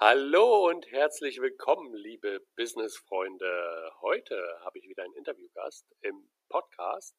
[0.00, 3.92] Hallo und herzlich willkommen, liebe Business-Freunde.
[4.00, 7.14] Heute habe ich wieder einen Interviewgast im Podcast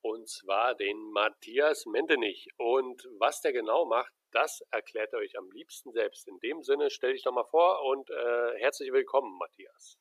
[0.00, 2.48] und zwar den Matthias Mendenich.
[2.56, 6.26] Und was der genau macht, das erklärt er euch am liebsten selbst.
[6.26, 9.98] In dem Sinne, stell dich doch mal vor und äh, herzlich willkommen, Matthias.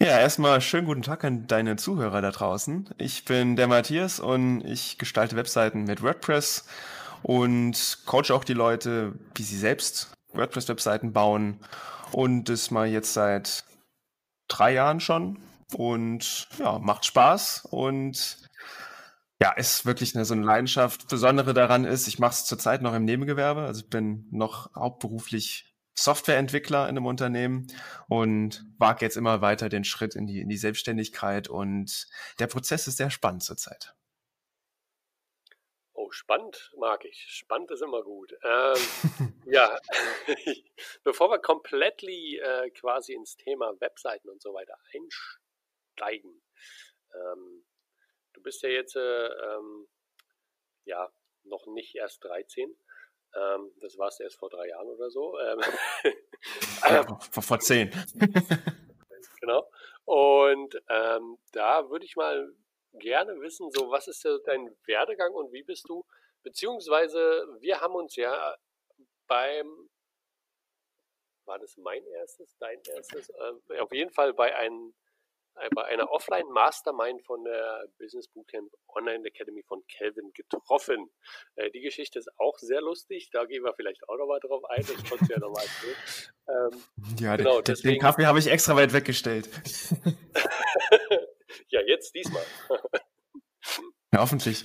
[0.00, 2.94] Ja, erstmal schönen guten Tag an deine Zuhörer da draußen.
[2.96, 6.66] Ich bin der Matthias und ich gestalte Webseiten mit WordPress
[7.22, 11.60] und coache auch die Leute, wie sie selbst WordPress-Webseiten bauen
[12.12, 13.64] und das mal jetzt seit
[14.48, 15.42] drei Jahren schon
[15.74, 18.38] und ja, macht Spaß und
[19.40, 21.08] ja, ist wirklich eine, so eine Leidenschaft.
[21.08, 25.74] Besondere daran ist, ich mache es zurzeit noch im Nebengewerbe, also ich bin noch hauptberuflich
[25.98, 27.66] Softwareentwickler in einem Unternehmen
[28.08, 32.06] und wage jetzt immer weiter den Schritt in die, in die Selbstständigkeit und
[32.38, 33.94] der Prozess ist sehr spannend zurzeit.
[36.12, 37.26] Spannend mag ich.
[37.28, 38.32] Spannend ist immer gut.
[38.42, 39.78] Ähm, ja,
[41.04, 46.42] bevor wir komplett äh, quasi ins Thema Webseiten und so weiter einsteigen,
[47.14, 47.64] ähm,
[48.34, 49.88] du bist ja jetzt äh, ähm,
[50.84, 51.10] ja
[51.44, 52.76] noch nicht erst 13.
[53.34, 55.38] Ähm, das warst du erst vor drei Jahren oder so.
[55.38, 55.60] Ähm,
[56.82, 57.90] ja, vor, vor zehn.
[59.40, 59.70] genau.
[60.04, 62.54] Und ähm, da würde ich mal
[62.94, 66.04] gerne wissen, so was ist dein Werdegang und wie bist du,
[66.42, 68.56] beziehungsweise wir haben uns ja
[69.26, 69.88] beim,
[71.46, 74.52] war das mein erstes, dein erstes, äh, auf jeden Fall bei
[75.56, 81.10] äh, bei einer Offline-Mastermind von der Business Bootcamp Online Academy von Kelvin getroffen.
[81.56, 84.80] Äh, die Geschichte ist auch sehr lustig, da gehen wir vielleicht auch nochmal drauf ein,
[84.80, 85.96] das konntest du ja nochmal erzählen.
[86.48, 86.82] Ähm,
[87.18, 89.48] ja, genau, den, deswegen, den Kaffee habe ich extra weit weggestellt.
[91.68, 92.44] ja, jetzt diesmal.
[94.12, 94.62] ja, hoffentlich.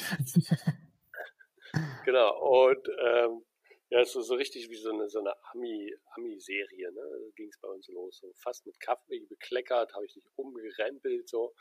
[2.06, 3.46] genau, und ähm,
[3.90, 7.02] ja, so, so richtig wie so eine, so eine Ami, Ami-Serie, ne?
[7.02, 8.18] Da ging es bei uns los.
[8.18, 11.54] So fast mit Kaffee bekleckert, habe ich dich umgerempelt, so.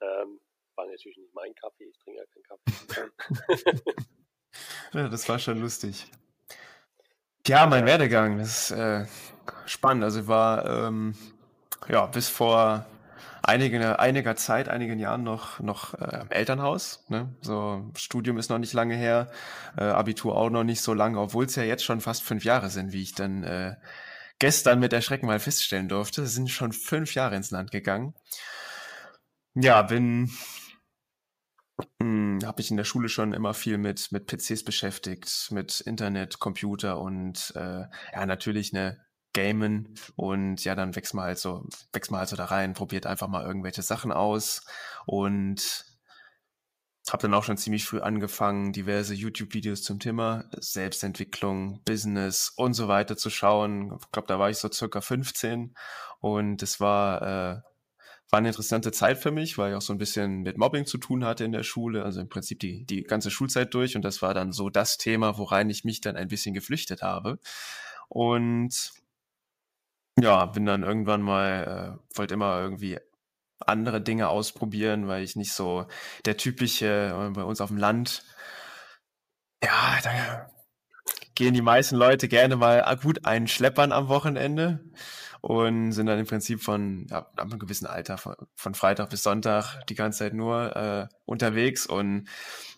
[0.00, 0.40] Ähm,
[0.76, 2.44] war natürlich nicht mein Kaffee, ich trinke ja keinen
[2.88, 3.82] Kaffee.
[4.94, 6.06] ja, das war schon lustig.
[7.46, 9.06] Ja, mein Werdegang, das ist äh,
[9.66, 10.04] spannend.
[10.04, 11.14] Also ich war ähm,
[11.88, 12.86] ja bis vor
[13.48, 17.04] einige, einiger Zeit, einigen Jahren noch, noch äh, im Elternhaus.
[17.08, 17.34] Ne?
[17.40, 19.30] So, Studium ist noch nicht lange her,
[19.76, 22.68] äh, Abitur auch noch nicht so lange, obwohl es ja jetzt schon fast fünf Jahre
[22.68, 23.76] sind, wie ich dann äh,
[24.38, 26.22] gestern mit Erschrecken mal feststellen durfte.
[26.22, 28.14] Es sind schon fünf Jahre ins Land gegangen.
[29.54, 30.30] Ja, bin
[32.02, 36.38] hm, habe ich in der Schule schon immer viel mit mit PCs beschäftigt, mit Internet,
[36.38, 42.10] Computer und äh, ja natürlich eine gamen und ja, dann wächst man halt so, wächst
[42.10, 44.64] man halt so da rein, probiert einfach mal irgendwelche Sachen aus
[45.06, 45.84] und
[47.12, 52.88] habe dann auch schon ziemlich früh angefangen, diverse YouTube-Videos zum Thema Selbstentwicklung, Business und so
[52.88, 53.96] weiter zu schauen.
[54.00, 55.74] Ich glaube, da war ich so circa 15
[56.20, 57.60] und es war, äh,
[58.30, 60.98] war eine interessante Zeit für mich, weil ich auch so ein bisschen mit Mobbing zu
[60.98, 64.20] tun hatte in der Schule, also im Prinzip die, die ganze Schulzeit durch und das
[64.20, 67.38] war dann so das Thema, worein ich mich dann ein bisschen geflüchtet habe.
[68.08, 68.92] Und
[70.20, 72.98] ja, bin dann irgendwann mal, äh, wollte immer irgendwie
[73.60, 75.86] andere Dinge ausprobieren, weil ich nicht so
[76.24, 78.24] der typische äh, bei uns auf dem Land.
[79.62, 80.48] Ja, da
[81.34, 84.80] gehen die meisten Leute gerne mal gut einen Schleppern am Wochenende
[85.40, 89.22] und sind dann im Prinzip von ja, ab einem gewissen Alter von, von Freitag bis
[89.22, 92.28] Sonntag die ganze Zeit nur äh, unterwegs und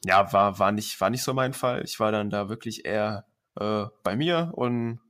[0.04, 1.82] ja war war nicht war nicht so mein Fall.
[1.84, 3.26] Ich war dann da wirklich eher
[3.58, 5.00] äh, bei mir und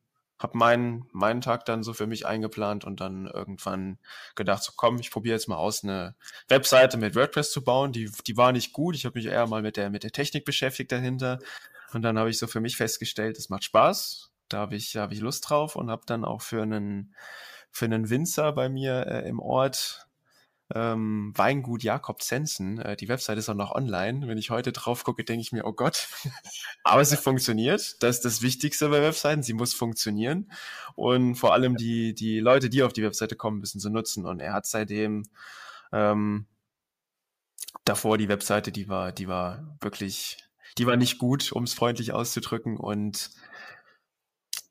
[0.40, 3.98] habe meinen, meinen Tag dann so für mich eingeplant und dann irgendwann
[4.34, 6.16] gedacht, so komm, ich probiere jetzt mal aus, eine
[6.48, 7.92] Webseite mit WordPress zu bauen.
[7.92, 8.96] Die, die war nicht gut.
[8.96, 11.38] Ich habe mich eher mal mit der, mit der Technik beschäftigt dahinter.
[11.92, 14.32] Und dann habe ich so für mich festgestellt, es macht Spaß.
[14.48, 17.14] Da habe ich, hab ich Lust drauf und habe dann auch für einen,
[17.70, 20.08] für einen Winzer bei mir äh, im Ort
[20.74, 22.78] ähm, Weingut Jakob Zensen.
[22.78, 24.28] Äh, die Website ist auch noch online.
[24.28, 26.08] Wenn ich heute drauf gucke, denke ich mir, oh Gott.
[26.84, 28.02] Aber sie funktioniert.
[28.02, 29.42] Das ist das Wichtigste bei Webseiten.
[29.42, 30.50] Sie muss funktionieren.
[30.94, 34.26] Und vor allem die, die Leute, die auf die Webseite kommen, müssen sie nutzen.
[34.26, 35.24] Und er hat seitdem
[35.92, 36.46] ähm,
[37.84, 40.38] davor die Webseite, die war, die war wirklich,
[40.78, 42.76] die war nicht gut, um es freundlich auszudrücken.
[42.76, 43.30] Und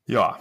[0.05, 0.39] ja,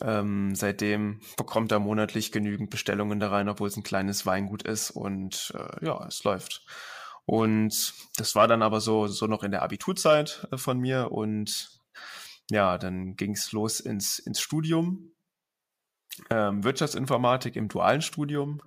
[0.00, 4.90] ähm, seitdem bekommt er monatlich genügend Bestellungen da rein, obwohl es ein kleines Weingut ist
[4.90, 6.64] und äh, ja, es läuft.
[7.24, 11.80] Und das war dann aber so, so noch in der Abiturzeit äh, von mir und
[12.50, 15.12] ja, dann ging es los ins, ins Studium.
[16.30, 18.62] Ähm, Wirtschaftsinformatik im dualen Studium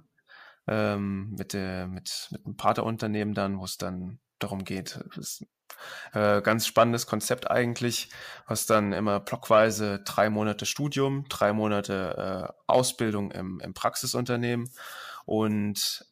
[0.67, 4.99] ähm, mit, der, mit, mit einem Partnerunternehmen dann, wo es dann darum geht.
[5.15, 5.45] Das ist
[6.13, 8.09] äh, ganz spannendes Konzept eigentlich,
[8.47, 14.69] was dann immer blockweise drei Monate Studium, drei Monate äh, Ausbildung im, im Praxisunternehmen
[15.25, 16.05] und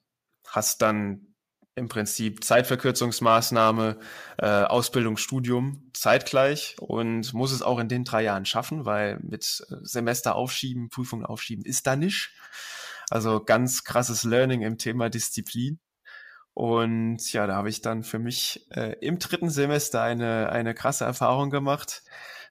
[0.48, 1.34] hast dann
[1.76, 4.00] im Prinzip Zeitverkürzungsmaßnahme,
[4.40, 9.44] äh, Ausbildung, Studium zeitgleich und muss es auch in den drei Jahren schaffen, weil mit
[9.84, 12.32] Semester aufschieben, Prüfungen aufschieben ist da nicht.
[13.10, 15.80] Also ganz krasses Learning im Thema Disziplin.
[16.58, 21.06] Und ja, da habe ich dann für mich äh, im dritten Semester eine, eine krasse
[21.06, 22.02] Erfahrung gemacht.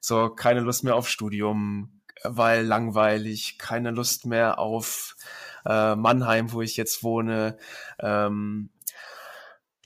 [0.01, 5.17] So, keine Lust mehr auf Studium, weil langweilig, keine Lust mehr auf
[5.65, 7.59] äh, Mannheim, wo ich jetzt wohne.
[7.99, 8.71] Ähm,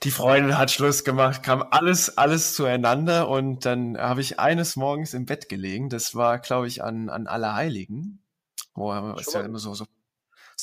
[0.03, 5.15] die Freundin hat Schluss gemacht, kam alles, alles zueinander und dann habe ich eines Morgens
[5.15, 5.89] im Bett gelegen.
[5.89, 8.21] Das war, glaube ich, an, an Allerheiligen.
[8.75, 9.87] Wo ist ja immer so, so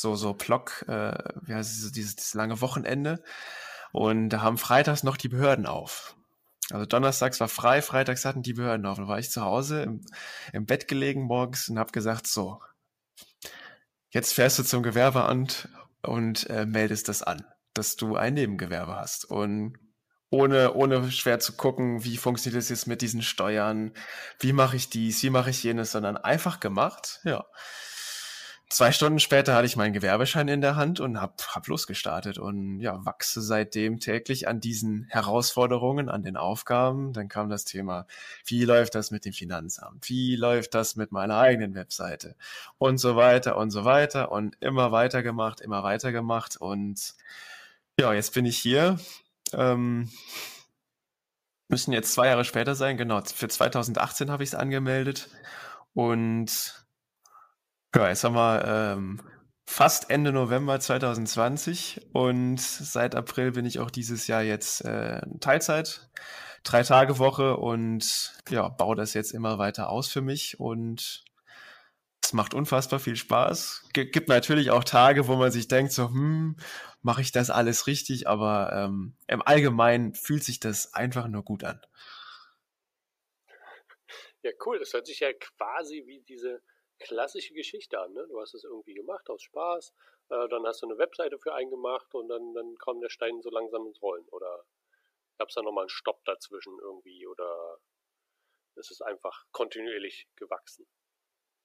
[0.00, 3.22] so, so Block, äh, wie heißt es, dieses, dieses lange Wochenende.
[3.92, 6.16] Und da haben freitags noch die Behörden auf.
[6.70, 8.98] Also donnerstags war frei, freitags hatten die Behörden auf.
[8.98, 10.00] Dann war ich zu Hause im,
[10.52, 12.60] im Bett gelegen morgens und habe gesagt, so,
[14.10, 15.68] jetzt fährst du zum Gewerbeamt
[16.02, 19.24] und äh, meldest das an, dass du ein Nebengewerbe hast.
[19.24, 19.78] Und
[20.30, 23.92] ohne, ohne schwer zu gucken, wie funktioniert das jetzt mit diesen Steuern,
[24.40, 27.46] wie mache ich dies, wie mache ich jenes, sondern einfach gemacht, ja.
[28.70, 32.80] Zwei Stunden später hatte ich meinen Gewerbeschein in der Hand und hab, hab losgestartet und
[32.80, 37.14] ja, wachse seitdem täglich an diesen Herausforderungen, an den Aufgaben.
[37.14, 38.06] Dann kam das Thema,
[38.44, 40.10] wie läuft das mit dem Finanzamt?
[40.10, 42.36] Wie läuft das mit meiner eigenen Webseite?
[42.76, 47.14] Und so weiter und so weiter und immer weiter gemacht, immer weiter gemacht und
[47.98, 48.98] ja, jetzt bin ich hier.
[49.54, 50.10] Ähm,
[51.68, 53.22] müssen jetzt zwei Jahre später sein, genau.
[53.22, 55.30] Für 2018 habe ich es angemeldet
[55.94, 56.86] und
[57.94, 59.20] ja, jetzt haben wir ähm,
[59.66, 66.10] fast Ende November 2020 und seit April bin ich auch dieses Jahr jetzt äh, Teilzeit,
[66.64, 71.24] drei Tage Woche und ja, baue das jetzt immer weiter aus für mich und
[72.22, 73.88] es macht unfassbar viel Spaß.
[73.92, 76.56] G gibt natürlich auch Tage, wo man sich denkt, so, hm,
[77.00, 81.64] mache ich das alles richtig, aber ähm, im Allgemeinen fühlt sich das einfach nur gut
[81.64, 81.80] an.
[84.42, 84.78] Ja, cool.
[84.78, 86.60] Das hört sich ja quasi wie diese
[86.98, 88.12] klassische Geschichte an.
[88.12, 88.26] Ne?
[88.28, 89.92] Du hast es irgendwie gemacht aus Spaß,
[90.30, 93.40] äh, dann hast du eine Webseite für einen gemacht und dann, dann kam der Stein
[93.42, 94.26] so langsam ins Rollen.
[94.28, 94.64] Oder
[95.38, 97.78] gab es da nochmal einen Stopp dazwischen irgendwie oder
[98.74, 100.86] ist es einfach kontinuierlich gewachsen?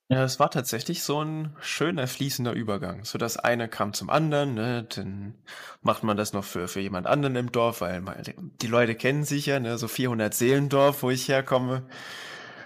[0.10, 3.06] Ja, es war tatsächlich so ein schöner fließender Übergang.
[3.06, 4.84] So das eine kam zum anderen, ne?
[4.96, 5.42] dann
[5.82, 8.22] macht man das noch für, für jemand anderen im Dorf, weil man,
[8.62, 9.78] die Leute kennen sich ja, ne?
[9.78, 11.88] so 400 Seelendorf, wo ich herkomme.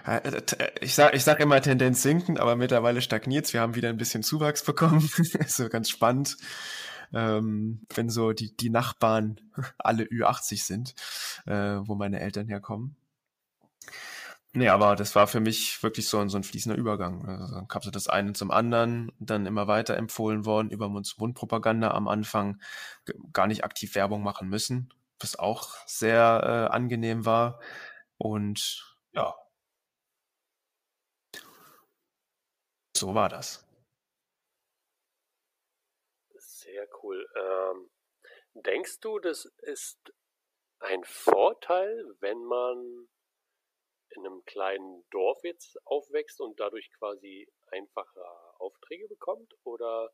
[0.08, 0.42] Äh,
[0.80, 4.22] ich sag, ich sag immer Tendenz sinkend, aber mittlerweile stagniert Wir haben wieder ein bisschen
[4.22, 5.08] Zuwachs bekommen.
[5.46, 6.36] so ganz spannend.
[7.12, 9.40] Ähm, wenn so die, die Nachbarn
[9.78, 10.94] alle Ü80 sind,
[11.46, 12.96] äh, wo meine Eltern herkommen.
[14.54, 17.26] Nee, aber das war für mich wirklich so ein, so ein fließender Übergang.
[17.28, 21.90] Also dann kam so das eine zum anderen, dann immer weiter empfohlen worden, über Mund-zu-Mund-Propaganda
[21.90, 22.60] am Anfang
[23.32, 27.60] gar nicht aktiv Werbung machen müssen, was auch sehr äh, angenehm war.
[28.16, 29.34] Und ja,
[32.98, 33.64] So war das.
[36.34, 37.24] Sehr cool.
[37.36, 37.90] Ähm,
[38.54, 40.00] denkst du, das ist
[40.80, 43.08] ein Vorteil, wenn man
[44.16, 48.20] in einem kleinen Dorf jetzt aufwächst und dadurch quasi einfache
[48.58, 49.54] Aufträge bekommt?
[49.62, 50.12] Oder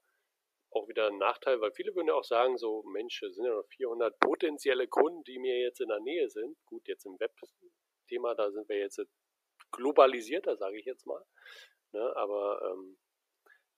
[0.70, 3.66] auch wieder ein Nachteil, weil viele würden ja auch sagen, so Mensch, sind ja noch
[3.76, 6.54] 400 potenzielle Kunden, die mir jetzt in der Nähe sind.
[6.66, 9.00] Gut, jetzt im Web-Thema, da sind wir jetzt
[9.70, 11.24] globalisierter, sage ich jetzt mal.
[11.94, 12.12] Ne?
[12.16, 12.96] Aber ähm,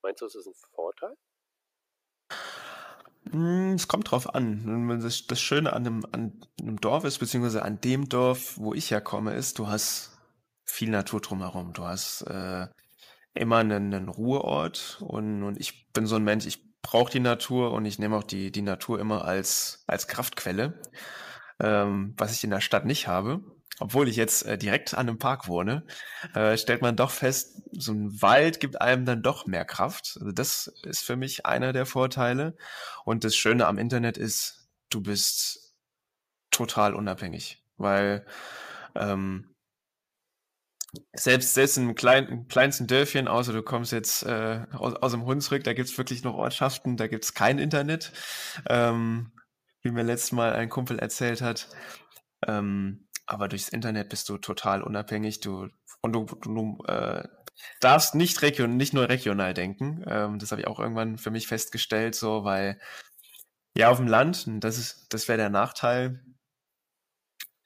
[0.02, 1.14] meinst du, es ist ein Vorteil?
[3.30, 5.00] Hm, es kommt drauf an.
[5.02, 8.90] Das, das Schöne an einem, an einem Dorf ist, beziehungsweise an dem Dorf, wo ich
[8.90, 10.16] herkomme, ist, du hast
[10.64, 11.75] viel Natur drumherum.
[11.75, 12.68] Du hast äh,
[13.35, 17.73] immer einen, einen Ruheort und, und ich bin so ein Mensch, ich brauche die Natur
[17.73, 20.80] und ich nehme auch die, die Natur immer als, als Kraftquelle,
[21.61, 23.44] ähm, was ich in der Stadt nicht habe
[23.78, 25.85] obwohl ich jetzt äh, direkt an einem Park wohne,
[26.35, 30.16] äh, stellt man doch fest, so ein Wald gibt einem dann doch mehr Kraft.
[30.21, 32.56] Also das ist für mich einer der Vorteile.
[33.04, 35.75] Und das Schöne am Internet ist, du bist
[36.50, 38.25] total unabhängig, weil
[38.95, 39.54] ähm,
[41.12, 45.64] selbst, selbst im, klein, kleinsten Dörfchen, außer du kommst jetzt äh, aus, aus dem Hunsrück,
[45.64, 48.12] da gibt's wirklich noch Ortschaften, da gibt's kein Internet,
[48.68, 49.33] ähm,
[49.83, 51.68] wie mir letztes Mal ein Kumpel erzählt hat.
[52.47, 55.40] Ähm, aber durchs Internet bist du total unabhängig.
[55.40, 55.68] Du
[56.00, 57.26] und du, du äh,
[57.80, 60.04] darfst nicht region, nicht nur regional denken.
[60.06, 62.80] Ähm, das habe ich auch irgendwann für mich festgestellt, so weil
[63.76, 66.25] ja auf dem Land, das ist, das wäre der Nachteil.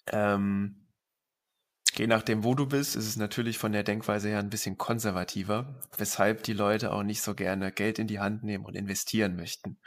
[0.09, 0.80] Ähm,
[2.01, 5.79] je nachdem, wo du bist, ist es natürlich von der Denkweise her ein bisschen konservativer,
[5.99, 9.79] weshalb die Leute auch nicht so gerne Geld in die Hand nehmen und investieren möchten.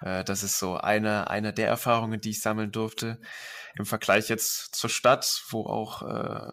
[0.00, 3.20] Äh, das ist so eine, eine der Erfahrungen, die ich sammeln durfte.
[3.76, 6.50] Im Vergleich jetzt zur Stadt, wo auch äh,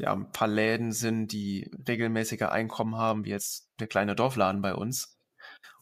[0.00, 4.74] ja, ein paar Läden sind, die regelmäßige Einkommen haben, wie jetzt der kleine Dorfladen bei
[4.74, 5.18] uns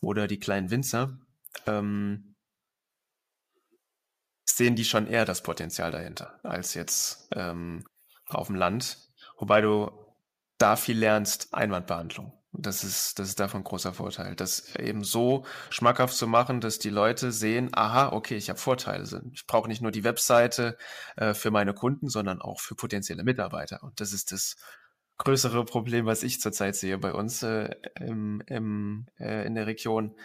[0.01, 1.17] oder die kleinen Winzer,
[1.69, 2.35] ähm,
[4.45, 7.85] sehen die schon eher das Potenzial dahinter als jetzt ähm,
[8.29, 8.99] auf dem Land.
[9.39, 9.91] Wobei du
[10.59, 12.33] da viel lernst, Einwandbehandlung.
[12.59, 14.35] Das ist, das ist davon ein großer Vorteil.
[14.35, 19.05] Das eben so schmackhaft zu machen, dass die Leute sehen, aha, okay, ich habe Vorteile.
[19.33, 20.79] Ich brauche nicht nur die Webseite
[21.17, 23.83] äh, für meine Kunden, sondern auch für potenzielle Mitarbeiter.
[23.83, 24.57] Und das ist das
[25.19, 30.17] größere Problem, was ich zurzeit sehe bei uns äh, im, im, äh, in der Region.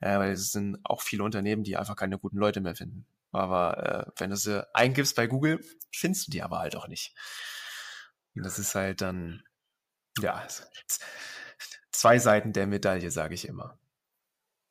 [0.00, 3.06] Äh, weil es sind auch viele Unternehmen, die einfach keine guten Leute mehr finden.
[3.32, 7.14] Aber äh, wenn du sie eingibst bei Google, findest du die aber halt auch nicht.
[8.34, 9.42] Und das ist halt dann,
[10.18, 10.46] ja,
[11.92, 13.78] zwei Seiten der Medaille, sage ich immer.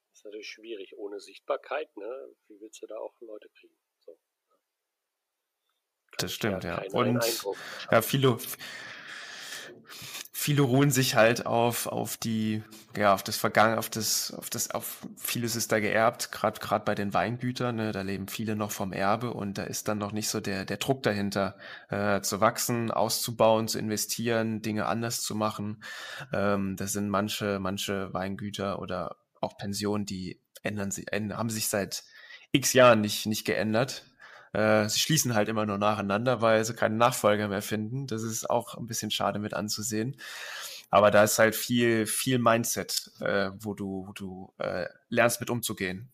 [0.10, 2.36] Das ist natürlich schwierig ohne Sichtbarkeit, ne?
[2.48, 3.76] Wie willst du da auch Leute kriegen?
[4.00, 4.20] So.
[6.18, 6.82] Das stimmt, ja.
[6.92, 7.24] Und
[7.92, 8.38] ja, viele,
[10.40, 12.64] viele ruhen sich halt auf, auf die,
[12.96, 16.86] ja, auf das Vergangen, auf das, auf das, auf vieles ist da geerbt, gerade gerade
[16.86, 20.14] bei den Weingütern, ne, da leben viele noch vom Erbe und da ist dann noch
[20.14, 21.58] nicht so der, der Druck dahinter,
[21.90, 25.84] äh, zu wachsen, auszubauen, zu investieren, Dinge anders zu machen.
[26.32, 32.06] Ähm, das sind manche, manche Weingüter oder auch Pensionen, die ändern sich, haben sich seit
[32.54, 34.09] x Jahren nicht, nicht geändert.
[34.54, 38.08] Äh, sie schließen halt immer nur nacheinander, weil sie keine Nachfolger mehr finden.
[38.08, 40.18] Das ist auch ein bisschen schade mit anzusehen.
[40.90, 45.50] Aber da ist halt viel, viel Mindset, äh, wo du, wo du äh, lernst mit
[45.50, 46.12] umzugehen.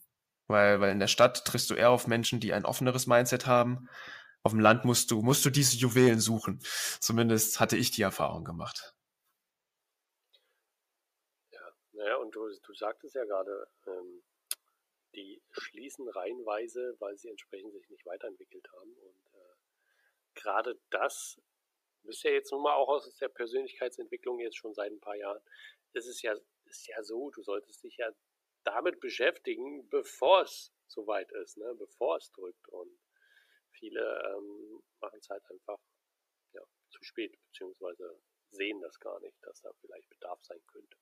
[0.48, 3.89] Weil, weil in der Stadt triffst du eher auf Menschen, die ein offeneres Mindset haben.
[4.44, 6.60] Auf dem Land musst du, musst du diese Juwelen suchen.
[7.00, 8.94] Zumindest hatte ich die Erfahrung gemacht.
[11.51, 11.62] Ja,
[11.94, 14.22] naja, und du, du sagtest ja gerade, ähm,
[15.15, 18.93] die schließen reihenweise, weil sie entsprechend sich nicht weiterentwickelt haben.
[18.93, 19.55] Und äh,
[20.36, 21.39] gerade das,
[22.03, 25.41] bist ja jetzt nun mal auch aus der Persönlichkeitsentwicklung jetzt schon seit ein paar Jahren,
[25.93, 28.12] ist es ja, ist ja so, du solltest dich ja
[28.63, 31.74] damit beschäftigen, bevor es soweit ist, ne?
[31.75, 32.67] bevor es drückt.
[32.69, 33.00] Und
[33.72, 35.79] viele ähm, machen es halt einfach
[36.53, 38.19] ja, zu spät, beziehungsweise
[38.50, 40.98] sehen das gar nicht, dass da vielleicht Bedarf sein könnte.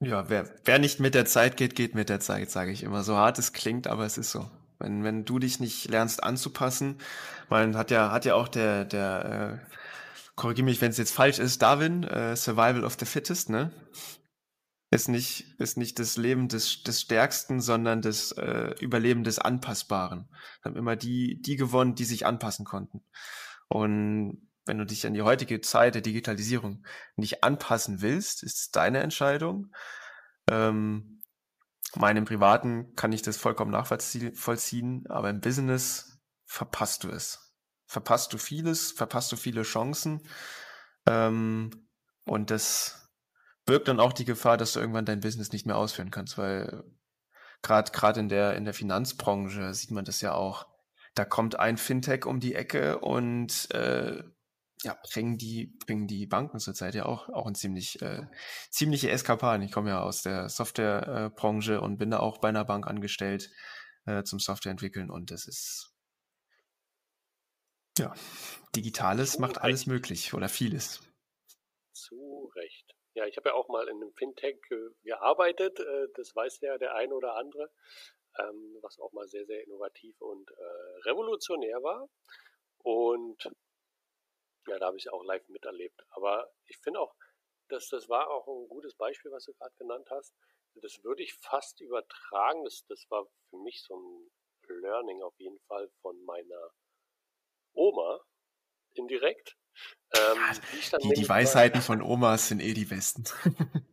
[0.00, 3.02] Ja, wer, wer nicht mit der Zeit geht, geht mit der Zeit, sage ich immer.
[3.02, 4.48] So hart es klingt, aber es ist so.
[4.78, 6.98] Wenn, wenn du dich nicht lernst anzupassen,
[7.48, 9.76] man hat ja, hat ja auch der, der, äh,
[10.36, 13.72] korrigiere mich, wenn es jetzt falsch ist, Darwin, äh, Survival of the Fittest, ne?
[14.90, 20.28] Ist nicht, ist nicht das Leben des, des Stärksten, sondern das äh, Überleben des Anpassbaren.
[20.64, 23.02] Haben immer die, die gewonnen, die sich anpassen konnten.
[23.68, 26.84] Und wenn du dich an die heutige Zeit der Digitalisierung
[27.16, 29.72] nicht anpassen willst, ist es deine Entscheidung.
[30.48, 31.22] Ähm,
[31.96, 37.54] meinem Privaten kann ich das vollkommen nachvollziehen, aber im Business verpasst du es.
[37.86, 40.20] Verpasst du vieles, verpasst du viele Chancen.
[41.06, 41.70] Ähm,
[42.24, 43.10] und das
[43.64, 46.84] birgt dann auch die Gefahr, dass du irgendwann dein Business nicht mehr ausführen kannst, weil
[47.62, 50.66] gerade gerade in der in der Finanzbranche sieht man das ja auch.
[51.14, 54.22] Da kommt ein Fintech um die Ecke und äh,
[54.82, 58.26] ja, bringen die, bringen die Banken zurzeit ja auch, auch ein ziemlich, äh,
[58.70, 59.62] ziemliche Eskapaden.
[59.62, 63.50] Ich komme ja aus der Softwarebranche äh, und bin da auch bei einer Bank angestellt
[64.06, 65.92] äh, zum Software entwickeln und das ist,
[67.98, 68.14] ja,
[68.76, 69.62] Digitales Zu macht recht.
[69.62, 71.00] alles möglich oder vieles.
[71.92, 72.94] Zu Recht.
[73.14, 76.78] Ja, ich habe ja auch mal in einem Fintech äh, gearbeitet, äh, das weiß ja
[76.78, 77.70] der ein oder andere,
[78.38, 82.08] ähm, was auch mal sehr, sehr innovativ und äh, revolutionär war.
[82.78, 83.50] Und
[84.66, 86.00] ja, da habe ich auch live miterlebt.
[86.10, 87.14] Aber ich finde auch,
[87.68, 90.34] dass das war auch ein gutes Beispiel, was du gerade genannt hast.
[90.74, 92.64] Das würde ich fast übertragen.
[92.64, 94.30] Das, das war für mich so ein
[94.68, 96.70] Learning auf jeden Fall von meiner
[97.72, 98.20] Oma
[98.94, 99.56] indirekt.
[100.14, 100.38] Ähm,
[100.72, 103.24] die, die, die Weisheiten von Omas sind eh die besten.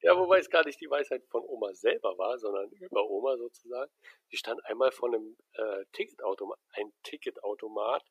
[0.00, 3.90] ja, wobei es gar nicht die Weisheit von Oma selber war, sondern über Oma sozusagen.
[4.32, 8.02] Die stand einmal vor einem äh, Ticketautomat, ein Ticketautomat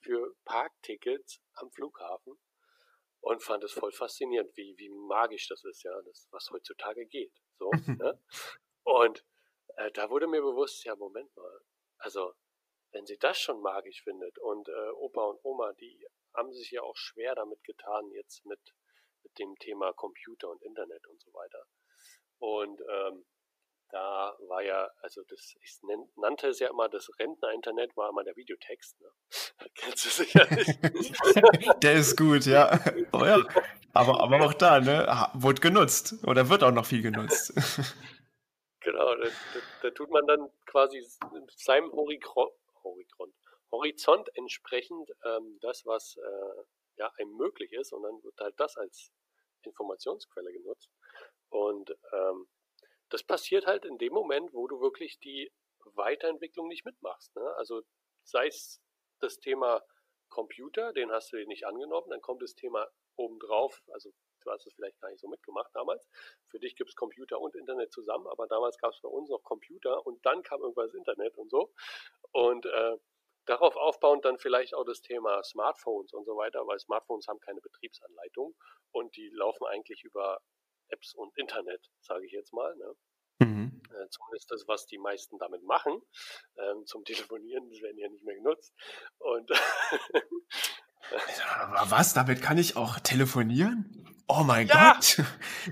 [0.00, 2.38] für Parktickets am Flughafen
[3.20, 7.32] und fand es voll faszinierend, wie, wie magisch das ist, ja, das, was heutzutage geht.
[7.58, 8.20] So, ne?
[8.84, 9.24] Und
[9.76, 11.60] äh, da wurde mir bewusst, ja, Moment mal,
[11.98, 12.34] also
[12.92, 16.82] wenn sie das schon magisch findet und äh, Opa und Oma, die haben sich ja
[16.82, 18.60] auch schwer damit getan, jetzt mit,
[19.22, 21.66] mit dem Thema Computer und Internet und so weiter.
[22.38, 23.26] Und ähm,
[23.90, 25.78] da war ja, also das, ich
[26.16, 29.00] nannte es ja immer, das Rentner-Internet war immer der Videotext.
[29.00, 29.08] Ne?
[29.74, 30.66] Kennst du sicherlich.
[31.82, 32.78] der ist gut, ja.
[33.12, 33.38] Oh ja.
[33.94, 37.52] Aber, aber auch da, ne, wurde genutzt oder wird auch noch viel genutzt.
[38.80, 41.02] genau, da, da, da tut man dann quasi
[41.56, 42.52] seinem Horizont,
[42.84, 43.34] Horizont,
[43.72, 46.62] Horizont entsprechend ähm, das, was äh,
[46.98, 49.12] ja, einem möglich ist und dann wird halt das als
[49.62, 50.90] Informationsquelle genutzt.
[51.48, 52.46] Und ähm,
[53.10, 55.52] das passiert halt in dem Moment, wo du wirklich die
[55.94, 57.34] Weiterentwicklung nicht mitmachst.
[57.36, 57.54] Ne?
[57.56, 57.82] Also
[58.24, 58.80] sei es
[59.20, 59.82] das Thema
[60.28, 62.86] Computer, den hast du dir nicht angenommen, dann kommt das Thema
[63.16, 64.10] obendrauf, also
[64.42, 66.06] du hast es vielleicht gar nicht so mitgemacht damals.
[66.48, 69.42] Für dich gibt es Computer und Internet zusammen, aber damals gab es bei uns noch
[69.42, 71.72] Computer und dann kam irgendwann das Internet und so.
[72.32, 72.96] Und äh,
[73.46, 77.60] darauf aufbauend dann vielleicht auch das Thema Smartphones und so weiter, weil Smartphones haben keine
[77.60, 78.54] Betriebsanleitung
[78.92, 80.40] und die laufen eigentlich über
[80.88, 82.74] Apps und Internet, sage ich jetzt mal.
[82.76, 82.94] Ne?
[83.40, 83.82] Mhm.
[83.90, 86.00] Äh, zumindest das, was die meisten damit machen.
[86.56, 88.74] Ähm, zum Telefonieren, das werden ja nicht mehr genutzt.
[89.18, 89.50] Und
[91.88, 92.14] was?
[92.14, 94.04] Damit kann ich auch telefonieren?
[94.26, 94.92] Oh mein ja!
[94.92, 95.22] Gott.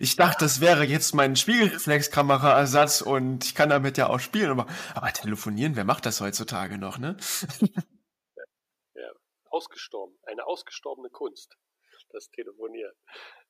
[0.00, 4.66] Ich dachte, das wäre jetzt mein Spiegelreflexkameraersatz und ich kann damit ja auch spielen, aber,
[4.94, 7.16] aber telefonieren, wer macht das heutzutage noch, ne?
[8.94, 9.12] Ja,
[9.50, 10.16] ausgestorben.
[10.23, 11.58] Eine ausgestorbene Kunst.
[12.10, 12.94] Das Telefonieren.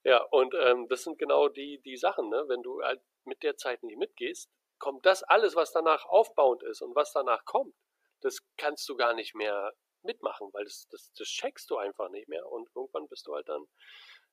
[0.03, 2.45] Ja, und ähm, das sind genau die, die Sachen, ne?
[2.49, 4.49] Wenn du halt mit der Zeit nicht mitgehst,
[4.79, 7.75] kommt das alles, was danach aufbauend ist und was danach kommt,
[8.21, 9.73] das kannst du gar nicht mehr
[10.03, 13.49] mitmachen, weil das, das, das checkst du einfach nicht mehr und irgendwann bist du halt
[13.49, 13.67] dann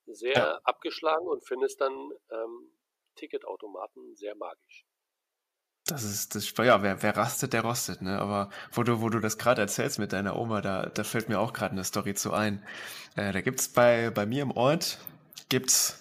[0.06, 0.62] sehr ja.
[0.64, 2.78] abgeschlagen und findest dann ähm,
[3.16, 4.86] Ticketautomaten sehr magisch.
[5.86, 8.18] Das ist, das, ja, wer, wer rastet, der rostet, ne?
[8.20, 11.40] Aber wo du, wo du das gerade erzählst mit deiner Oma, da, da fällt mir
[11.40, 12.64] auch gerade eine Story zu ein.
[13.16, 15.00] Äh, da gibt's bei, bei mir im Ort
[15.50, 16.00] gibt's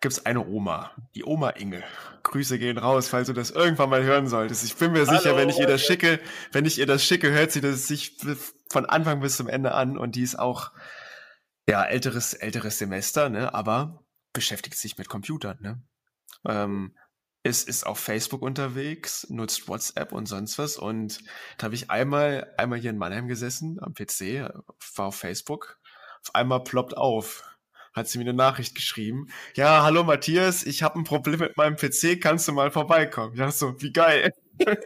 [0.00, 1.82] gibt's eine Oma, die Oma Inge.
[2.24, 4.62] Grüße gehen raus, falls du das irgendwann mal hören solltest.
[4.62, 6.20] Ich bin mir sicher, Hallo, wenn ich ihr das schicke,
[6.52, 8.18] wenn ich ihr das schicke, hört sie das sich
[8.70, 10.72] von Anfang bis zum Ende an und die ist auch
[11.66, 15.82] ja älteres älteres Semester, ne, aber beschäftigt sich mit Computern, ne?
[16.46, 16.94] Ähm,
[17.44, 20.76] ist, ist auf Facebook unterwegs, nutzt WhatsApp und sonst was.
[20.76, 21.20] Und
[21.58, 24.48] da habe ich einmal, einmal hier in Mannheim gesessen, am PC,
[24.96, 25.78] war auf Facebook.
[26.22, 27.44] Auf einmal ploppt auf
[27.92, 29.28] hat sie mir eine Nachricht geschrieben.
[29.54, 33.36] Ja, hallo Matthias, ich habe ein Problem mit meinem PC, kannst du mal vorbeikommen?
[33.36, 34.34] Ja, so, wie geil.
[34.58, 34.76] äh,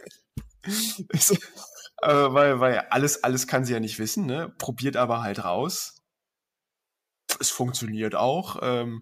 [2.03, 4.53] weil, weil alles, alles kann sie ja nicht wissen, ne?
[4.59, 5.98] Probiert aber halt raus.
[7.39, 9.01] Es funktioniert auch, ähm,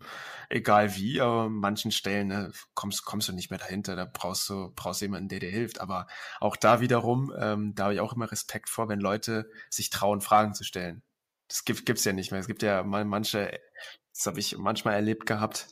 [0.49, 4.49] egal wie, aber an manchen Stellen ne, kommst, kommst du nicht mehr dahinter, da brauchst
[4.49, 5.81] du, brauchst jemanden, der dir hilft.
[5.81, 6.07] Aber
[6.39, 10.21] auch da wiederum, ähm, da habe ich auch immer Respekt vor, wenn Leute sich trauen,
[10.21, 11.03] Fragen zu stellen.
[11.47, 12.39] Das gibt gibt's ja nicht mehr.
[12.39, 13.59] Es gibt ja mal manche,
[14.13, 15.67] das habe ich manchmal erlebt gehabt,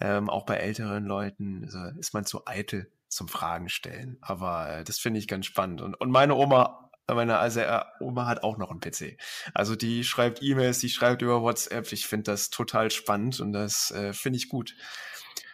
[0.00, 4.18] ähm, auch bei älteren Leuten also ist man zu eitel zum Fragen stellen.
[4.20, 5.80] Aber äh, das finde ich ganz spannend.
[5.80, 9.16] Und, und meine Oma, meine also, äh, Oma hat auch noch einen PC.
[9.54, 11.90] Also die schreibt E-Mails, die schreibt über WhatsApp.
[11.92, 14.74] Ich finde das total spannend und das äh, finde ich gut,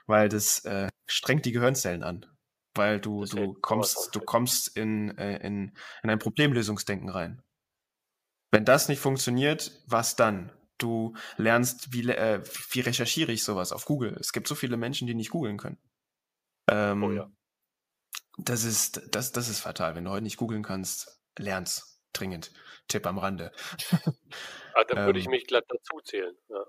[0.07, 2.27] weil das äh, strengt die Gehirnzellen an.
[2.77, 7.41] Weil du, du kommst, du kommst in, äh, in, in ein Problemlösungsdenken rein.
[8.51, 10.53] Wenn das nicht funktioniert, was dann?
[10.79, 14.17] Du lernst, wie, äh, wie recherchiere ich sowas auf Google.
[14.19, 15.79] Es gibt so viele Menschen, die nicht googeln können.
[16.69, 17.31] Ähm, oh ja.
[18.39, 19.95] Das ist, das, das ist fatal.
[19.95, 22.53] Wenn du heute nicht googeln kannst, lern's dringend.
[22.89, 23.53] Tipp am Rande.
[24.75, 25.33] ah, dann würde ich ähm.
[25.33, 26.35] mich glatt dazu zählen.
[26.49, 26.65] Ja.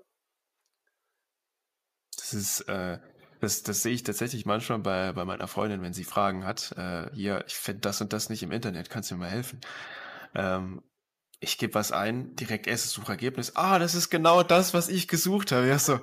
[2.16, 2.98] Das ist, äh,
[3.40, 6.72] das, das sehe ich tatsächlich manchmal bei, bei meiner Freundin, wenn sie Fragen hat.
[6.76, 9.60] Äh, hier, ich finde das und das nicht im Internet, kannst du mir mal helfen?
[10.34, 10.82] Ähm,
[11.38, 13.56] ich gebe was ein, direkt erstes Suchergebnis.
[13.56, 15.68] Ah, das ist genau das, was ich gesucht habe.
[15.68, 16.00] Ja, so,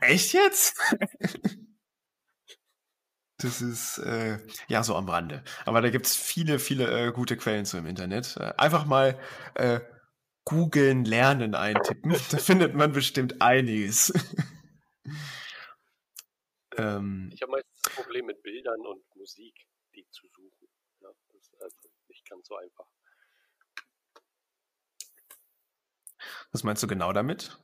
[0.00, 0.78] echt jetzt?
[3.38, 5.44] das ist äh, ja so am Rande.
[5.66, 8.36] Aber da gibt's viele, viele äh, gute Quellen zu im Internet.
[8.38, 9.18] Äh, einfach mal
[9.54, 9.80] äh,
[10.44, 12.12] googeln, lernen eintippen.
[12.30, 14.12] da findet man bestimmt einiges.
[16.76, 19.54] ähm, ich habe meistens das Problem mit Bildern und Musik,
[19.94, 20.68] die zu suchen.
[21.00, 22.86] Ja, das ist also nicht ganz so einfach.
[26.52, 27.58] Was meinst du genau damit?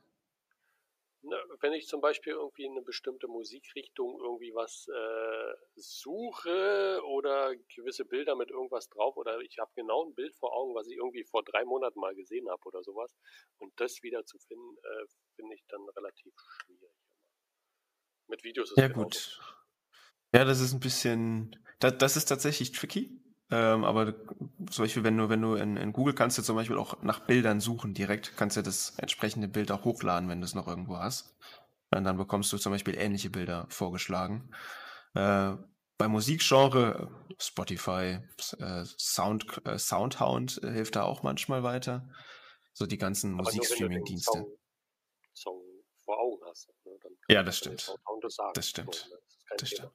[1.25, 8.03] Na, wenn ich zum Beispiel irgendwie eine bestimmte Musikrichtung irgendwie was äh, suche oder gewisse
[8.03, 11.23] Bilder mit irgendwas drauf oder ich habe genau ein Bild vor Augen, was ich irgendwie
[11.23, 13.15] vor drei Monaten mal gesehen habe oder sowas
[13.57, 15.05] und das wieder zu finden, äh,
[15.37, 16.33] finde ich dann relativ
[16.65, 16.91] schwierig.
[18.27, 19.39] Mit Videos ist es Ja gut.
[20.35, 23.22] Ja, das ist ein bisschen, das, das ist tatsächlich tricky.
[23.53, 24.15] Ähm, aber
[24.71, 27.19] zum Beispiel, wenn du, wenn du in, in Google kannst du zum Beispiel auch nach
[27.19, 30.97] Bildern suchen direkt, kannst du das entsprechende Bild auch hochladen, wenn du es noch irgendwo
[30.97, 31.35] hast.
[31.91, 34.49] Und dann bekommst du zum Beispiel ähnliche Bilder vorgeschlagen.
[35.13, 35.53] Äh,
[35.99, 38.21] bei Musikgenre, Spotify,
[38.57, 42.09] äh, Sound, äh, Soundhound hilft da auch manchmal weiter.
[42.73, 44.31] So die ganzen Musikstreaming-Dienste.
[44.31, 44.57] Song,
[45.33, 45.61] Song
[46.03, 46.69] vor Augen hast.
[46.85, 46.93] Ne?
[47.27, 47.93] ja, das stimmt.
[48.21, 49.11] Das, das stimmt.
[49.59, 49.91] Das stimmt.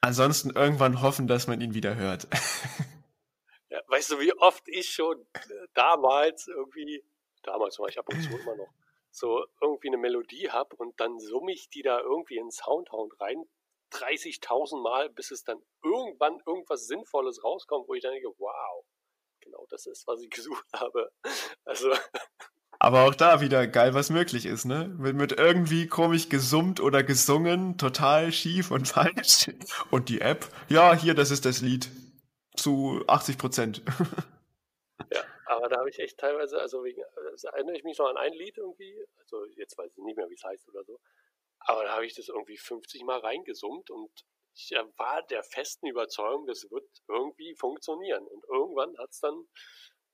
[0.00, 2.28] Ansonsten irgendwann hoffen, dass man ihn wieder hört.
[3.70, 7.04] ja, weißt du, wie oft ich schon äh, damals irgendwie,
[7.42, 8.72] damals war ich ab und zu immer noch,
[9.10, 13.44] so irgendwie eine Melodie habe und dann summe ich die da irgendwie in Soundhound rein,
[13.92, 18.84] 30.000 Mal, bis es dann irgendwann irgendwas Sinnvolles rauskommt, wo ich dann denke, wow,
[19.40, 21.10] genau das ist, was ich gesucht habe.
[21.64, 21.90] Also.
[22.80, 24.88] Aber auch da wieder geil, was möglich ist, ne?
[24.98, 29.50] Mit, mit irgendwie komisch gesummt oder gesungen, total schief und falsch.
[29.90, 31.90] Und die App, ja, hier, das ist das Lied.
[32.56, 33.82] Zu 80 Prozent.
[35.12, 38.16] Ja, aber da habe ich echt teilweise, also wegen, also erinnere ich mich noch an
[38.16, 40.98] ein Lied irgendwie, also jetzt weiß ich nicht mehr, wie es heißt oder so,
[41.60, 44.10] aber da habe ich das irgendwie 50 Mal reingesummt und
[44.54, 48.26] ich war der festen Überzeugung, das wird irgendwie funktionieren.
[48.26, 49.44] Und irgendwann hat es dann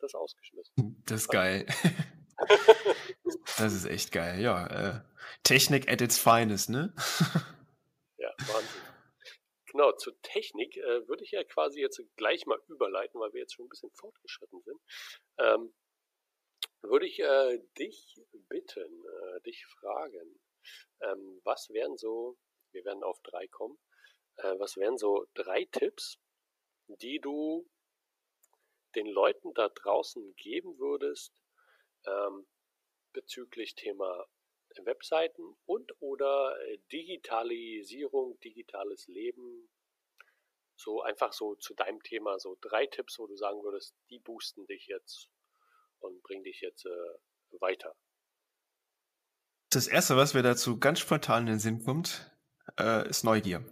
[0.01, 1.03] das ausgeschmissen.
[1.07, 1.67] Das ist geil.
[3.59, 4.67] das ist echt geil, ja.
[4.67, 5.01] Äh,
[5.43, 6.95] Technik at its finest, ne?
[8.19, 8.83] ja, Wahnsinn.
[9.67, 13.55] Genau, zur Technik äh, würde ich ja quasi jetzt gleich mal überleiten, weil wir jetzt
[13.55, 14.81] schon ein bisschen fortgeschritten sind.
[15.39, 15.75] Ähm,
[16.83, 20.41] würde ich äh, dich bitten, äh, dich fragen,
[21.01, 22.39] ähm, was wären so,
[22.73, 23.79] wir werden auf drei kommen,
[24.37, 26.19] äh, was wären so drei Tipps,
[26.87, 27.69] die du
[28.95, 31.44] den Leuten da draußen geben würdest
[32.07, 32.47] ähm,
[33.13, 34.27] bezüglich Thema
[34.85, 39.69] Webseiten und oder äh, Digitalisierung, digitales Leben,
[40.77, 44.67] so einfach so zu deinem Thema, so drei Tipps, wo du sagen würdest, die boosten
[44.67, 45.29] dich jetzt
[46.01, 47.95] und bringen dich jetzt äh, weiter.
[49.71, 52.31] Das erste, was mir dazu ganz spontan in den Sinn kommt,
[52.79, 53.65] äh, ist Neugier.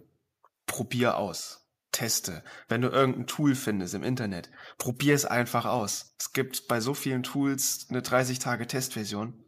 [0.65, 1.62] Probier aus.
[1.93, 2.43] Teste.
[2.67, 6.13] Wenn du irgendein Tool findest im Internet, probier es einfach aus.
[6.19, 9.45] Es gibt bei so vielen Tools eine 30 Tage Testversion.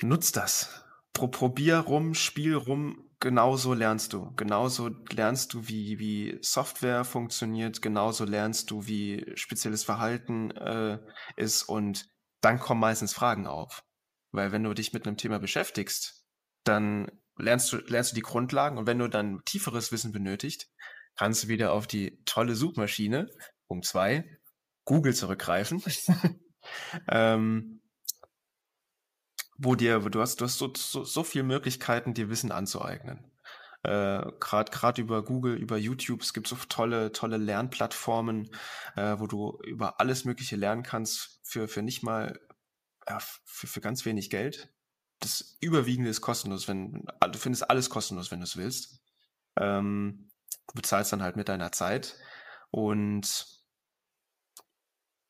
[0.00, 0.84] Nutz das.
[1.12, 4.32] Pro probier rum, spiel rum, genauso lernst du.
[4.36, 10.98] Genauso lernst du, wie, wie Software funktioniert, genauso lernst du, wie spezielles Verhalten äh,
[11.36, 12.08] ist und
[12.40, 13.82] dann kommen meistens Fragen auf.
[14.32, 16.26] Weil wenn du dich mit einem Thema beschäftigst,
[16.64, 20.70] dann lernst du, lernst du die Grundlagen und wenn du dann tieferes Wissen benötigst,
[21.16, 23.28] kannst du wieder auf die tolle Suchmaschine,
[23.66, 24.38] um zwei,
[24.84, 25.82] Google zurückgreifen.
[27.08, 27.82] ähm,
[29.58, 33.32] wo dir, du hast, du hast so, so, so viele Möglichkeiten, dir Wissen anzueignen.
[33.82, 38.50] Äh, Gerade gerade über Google, über YouTube, es gibt so tolle, tolle Lernplattformen,
[38.96, 42.38] äh, wo du über alles Mögliche lernen kannst für, für nicht mal
[43.08, 44.72] ja, für, für ganz wenig Geld.
[45.20, 49.00] Das Überwiegende ist kostenlos, wenn du findest alles kostenlos, wenn du es willst.
[49.56, 50.30] Ähm,
[50.68, 52.16] du bezahlst dann halt mit deiner Zeit
[52.70, 53.46] und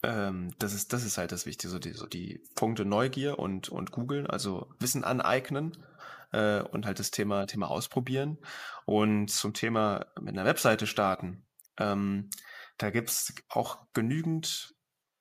[0.02, 3.68] ähm, das ist das ist halt das Wichtige, so die, so die Punkte Neugier und
[3.68, 5.84] und googeln, also Wissen aneignen
[6.32, 8.38] äh, und halt das Thema Thema ausprobieren
[8.86, 11.46] und zum Thema mit einer Webseite starten.
[11.78, 12.30] Ähm,
[12.78, 14.74] da gibt's auch genügend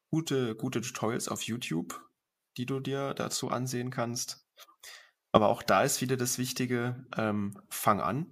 [0.10, 2.02] gute gute Tutorials auf YouTube
[2.58, 4.45] die du dir dazu ansehen kannst.
[5.36, 8.28] Aber auch da ist wieder das Wichtige, ähm, fang an,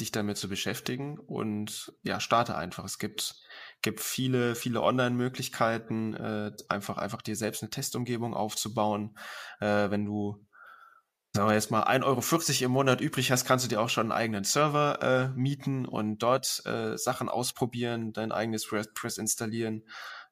[0.00, 2.86] dich damit zu beschäftigen und ja, starte einfach.
[2.86, 3.34] Es gibt,
[3.82, 9.18] gibt viele, viele Online-Möglichkeiten, äh, einfach, einfach dir selbst eine Testumgebung aufzubauen.
[9.60, 10.46] Äh, wenn du,
[11.34, 14.10] sagen wir jetzt mal, 1,40 Euro im Monat übrig hast, kannst du dir auch schon
[14.10, 19.82] einen eigenen Server äh, mieten und dort äh, Sachen ausprobieren, dein eigenes WordPress installieren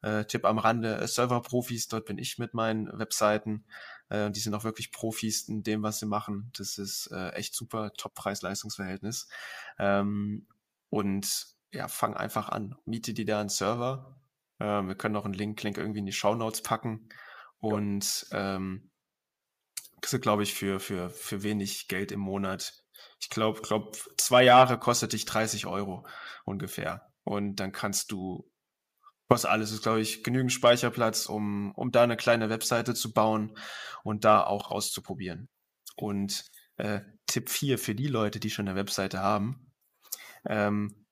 [0.04, 3.64] äh, Tipp am Rande, äh, Server-Profis, dort bin ich mit meinen Webseiten.
[4.08, 6.50] Äh, die sind auch wirklich Profis in dem, was sie machen.
[6.56, 9.28] Das ist äh, echt super, Top-Preis-Leistungsverhältnis.
[9.78, 10.46] Ähm,
[10.90, 12.76] und ja, fang einfach an.
[12.84, 14.20] Miete dir da einen Server.
[14.58, 17.08] Äh, wir können auch einen Link, Link irgendwie in die Show Notes packen.
[17.58, 18.56] Und ja.
[18.56, 18.90] ähm,
[20.00, 22.84] kriegst glaube ich, für, für, für wenig Geld im Monat.
[23.20, 26.06] Ich glaube, glaub, zwei Jahre kostet dich 30 Euro
[26.44, 27.10] ungefähr.
[27.24, 28.48] Und dann kannst du
[29.28, 33.56] was alles ist, glaube ich, genügend Speicherplatz, um, um da eine kleine Webseite zu bauen
[34.02, 35.48] und da auch auszuprobieren.
[35.96, 36.44] Und
[36.76, 39.72] äh, Tipp 4 für die Leute, die schon eine Webseite haben,
[40.46, 41.06] ähm,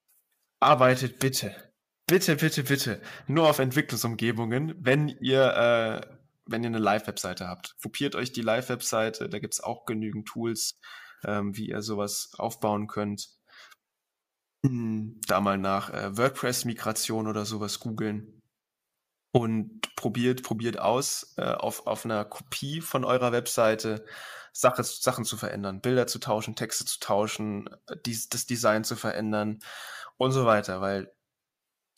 [0.61, 1.73] arbeitet bitte,
[2.07, 7.77] bitte, bitte, bitte nur auf Entwicklungsumgebungen, wenn ihr, äh, wenn ihr eine Live-Webseite habt.
[7.81, 10.79] Probiert euch die Live-Webseite, da gibt's auch genügend Tools,
[11.25, 13.29] ähm, wie ihr sowas aufbauen könnt.
[14.65, 18.41] Hm, da mal nach äh, WordPress-Migration oder sowas googeln
[19.33, 24.05] und probiert, probiert aus, äh, auf, auf einer Kopie von eurer Webseite
[24.53, 28.97] Sache, Sachen zu verändern, Bilder zu tauschen, Texte zu tauschen, äh, dies, das Design zu
[28.97, 29.59] verändern
[30.19, 31.13] und so weiter, weil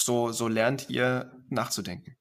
[0.01, 2.17] so, so lernt ihr nachzudenken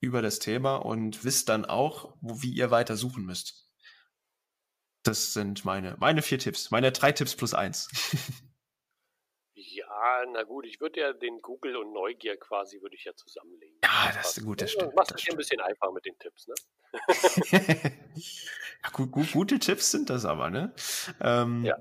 [0.00, 3.68] über das Thema und wisst dann auch, wo, wie ihr weiter suchen müsst.
[5.04, 7.88] Das sind meine, meine vier Tipps, meine drei Tipps plus eins.
[10.00, 13.78] Ja, na gut, ich würde ja den Google und Neugier quasi würde ich ja zusammenlegen.
[13.82, 14.94] Ja, das ist gut, das stimmt.
[14.94, 16.54] Machst das dir ein bisschen einfach mit den Tipps, ne?
[18.84, 20.72] ja, gut, gut, gute Tipps sind das aber, ne?
[21.20, 21.76] Ähm, ja.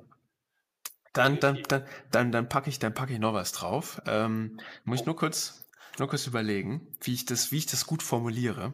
[1.14, 4.02] Dann, dann, dann, dann, dann packe ich, dann packe ich noch was drauf.
[4.08, 5.68] Ähm, muss ich nur kurz,
[6.00, 8.74] nur kurz überlegen, wie ich das, wie ich das gut formuliere.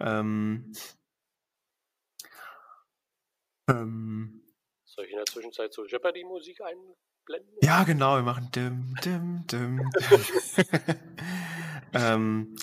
[0.00, 0.72] Ähm,
[3.68, 4.42] ähm,
[4.84, 6.60] Soll ich in der Zwischenzeit so Jeopardy-Musik
[7.22, 7.52] einblenden?
[7.62, 9.90] Ja, genau, wir machen dim, dim, dim.
[11.92, 12.56] ähm,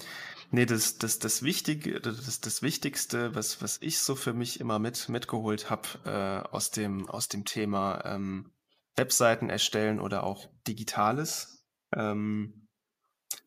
[0.51, 4.79] nee, das, das, das Wichtige, das, das Wichtigste, was, was ich so für mich immer
[4.79, 8.51] mit, mitgeholt habe äh, aus, dem, aus dem Thema ähm,
[8.95, 12.67] Webseiten erstellen oder auch Digitales, ähm,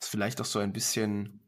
[0.01, 1.41] ist vielleicht auch so ein bisschen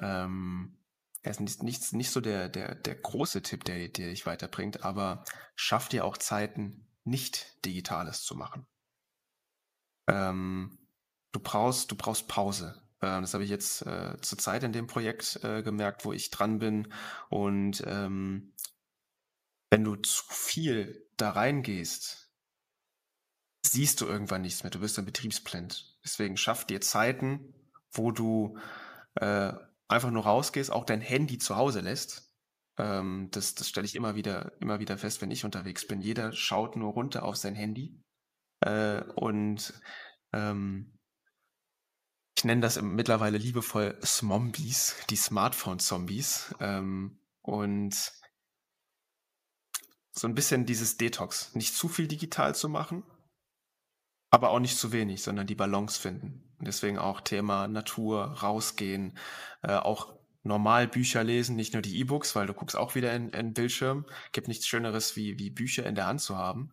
[0.00, 0.76] ähm,
[1.22, 4.84] er ist nicht, nicht, nicht so der, der, der große Tipp, der, der dich weiterbringt,
[4.84, 8.66] aber schaff dir auch Zeiten, nicht Digitales zu machen.
[10.08, 10.78] Ähm,
[11.32, 12.82] du brauchst, du brauchst Pause.
[13.02, 16.30] Ähm, das habe ich jetzt äh, zur Zeit in dem Projekt äh, gemerkt, wo ich
[16.30, 16.92] dran bin.
[17.28, 18.52] Und ähm,
[19.70, 22.30] wenn du zu viel da reingehst,
[23.64, 24.70] siehst du irgendwann nichts mehr.
[24.70, 25.98] Du wirst dann betriebsblind.
[26.04, 27.54] Deswegen schaff dir Zeiten,
[27.92, 28.58] wo du
[29.14, 29.52] äh,
[29.88, 32.29] einfach nur rausgehst, auch dein Handy zu Hause lässt.
[32.80, 36.00] Ähm, das das stelle ich immer wieder, immer wieder fest, wenn ich unterwegs bin.
[36.00, 38.02] Jeder schaut nur runter auf sein Handy.
[38.60, 39.74] Äh, und
[40.32, 40.98] ähm,
[42.36, 46.54] ich nenne das mittlerweile liebevoll Smombies, die Smartphone-Zombies.
[46.60, 48.12] Ähm, und
[50.12, 51.54] so ein bisschen dieses Detox.
[51.54, 53.02] Nicht zu viel digital zu machen,
[54.30, 56.54] aber auch nicht zu wenig, sondern die Balance finden.
[56.60, 59.18] Deswegen auch Thema Natur, rausgehen,
[59.62, 63.30] äh, auch normal Bücher lesen, nicht nur die E-Books, weil du guckst auch wieder in,
[63.30, 64.06] in Bildschirm.
[64.32, 66.72] Gibt nichts Schöneres, wie, wie Bücher in der Hand zu haben.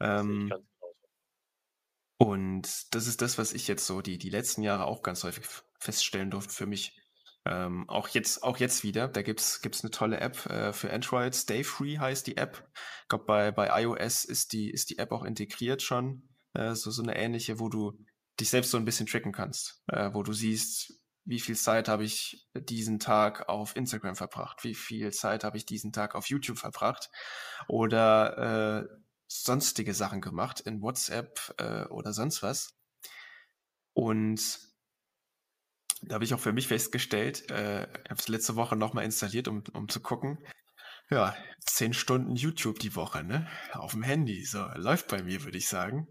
[0.00, 0.52] Ähm,
[2.18, 5.46] und das ist das, was ich jetzt so die, die letzten Jahre auch ganz häufig
[5.78, 6.96] feststellen durfte für mich.
[7.46, 9.08] Ähm, auch jetzt, auch jetzt wieder.
[9.08, 11.34] Da gibt's gibt's eine tolle App äh, für Android.
[11.34, 12.68] Stay Free heißt die App.
[13.02, 16.28] Ich glaube, bei, bei iOS ist die, ist die App auch integriert schon.
[16.52, 17.98] Äh, so, so eine ähnliche, wo du
[18.38, 22.04] dich selbst so ein bisschen tricken kannst, äh, wo du siehst, wie viel Zeit habe
[22.04, 26.58] ich diesen Tag auf Instagram verbracht, wie viel Zeit habe ich diesen Tag auf YouTube
[26.58, 27.10] verbracht
[27.68, 28.88] oder äh,
[29.28, 32.74] sonstige Sachen gemacht in WhatsApp äh, oder sonst was.
[33.92, 34.58] Und
[36.02, 39.62] da habe ich auch für mich festgestellt, äh, habe es letzte Woche nochmal installiert, um,
[39.74, 40.38] um zu gucken.
[41.10, 43.48] Ja, zehn Stunden YouTube die Woche, ne?
[43.72, 44.44] Auf dem Handy.
[44.44, 46.06] So, läuft bei mir, würde ich sagen.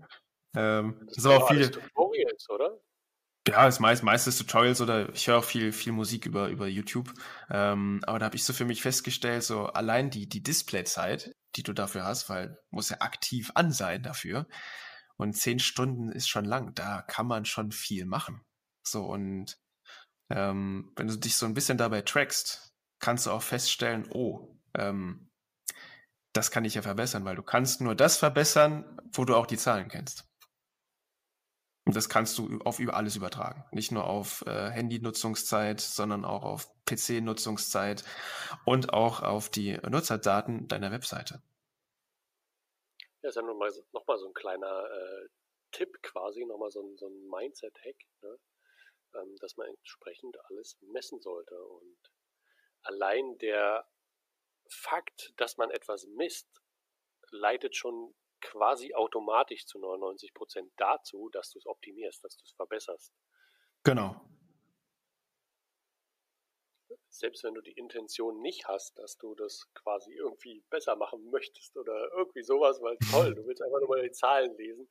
[0.56, 1.72] Ähm, das, sind auch viele.
[1.72, 2.80] Tutorials, oder?
[3.50, 7.12] Ja, das meist, meistens Tutorials oder ich höre auch viel, viel Musik über, über YouTube.
[7.50, 11.64] Ähm, aber da habe ich so für mich festgestellt, so allein die, die Displayzeit, die
[11.64, 14.46] du dafür hast, weil muss ja aktiv an sein dafür.
[15.18, 16.76] Und zehn Stunden ist schon lang.
[16.76, 18.42] Da kann man schon viel machen.
[18.84, 19.58] So, und
[20.30, 25.32] ähm, wenn du dich so ein bisschen dabei trackst, kannst du auch feststellen, oh, ähm,
[26.34, 29.58] das kann ich ja verbessern, weil du kannst nur das verbessern, wo du auch die
[29.58, 30.29] Zahlen kennst.
[31.86, 33.66] Und das kannst du auf über alles übertragen.
[33.72, 38.04] Nicht nur auf äh, Handy-Nutzungszeit, sondern auch auf PC-Nutzungszeit
[38.66, 41.42] und auch auf die Nutzerdaten deiner Webseite.
[43.22, 45.28] Ja, ist ja nochmal noch mal so ein kleiner äh,
[45.72, 48.40] Tipp quasi, nochmal so ein, so ein Mindset-Hack, ne?
[49.16, 51.56] ähm, dass man entsprechend alles messen sollte.
[51.62, 51.98] Und
[52.84, 53.88] allein der
[54.70, 56.62] Fakt, dass man etwas misst,
[57.32, 62.52] leitet schon quasi automatisch zu 99 Prozent dazu, dass du es optimierst, dass du es
[62.54, 63.14] verbesserst.
[63.84, 64.22] Genau.
[67.10, 71.76] Selbst wenn du die Intention nicht hast, dass du das quasi irgendwie besser machen möchtest
[71.76, 74.90] oder irgendwie sowas, weil toll, du willst einfach nur mal die Zahlen lesen,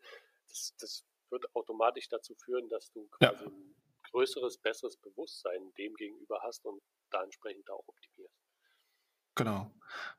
[0.49, 3.51] das, das wird automatisch dazu führen, dass du quasi ja.
[3.51, 3.75] ein
[4.11, 8.38] größeres, besseres Bewusstsein dem gegenüber hast und da entsprechend auch optimierst.
[9.39, 9.71] Genau.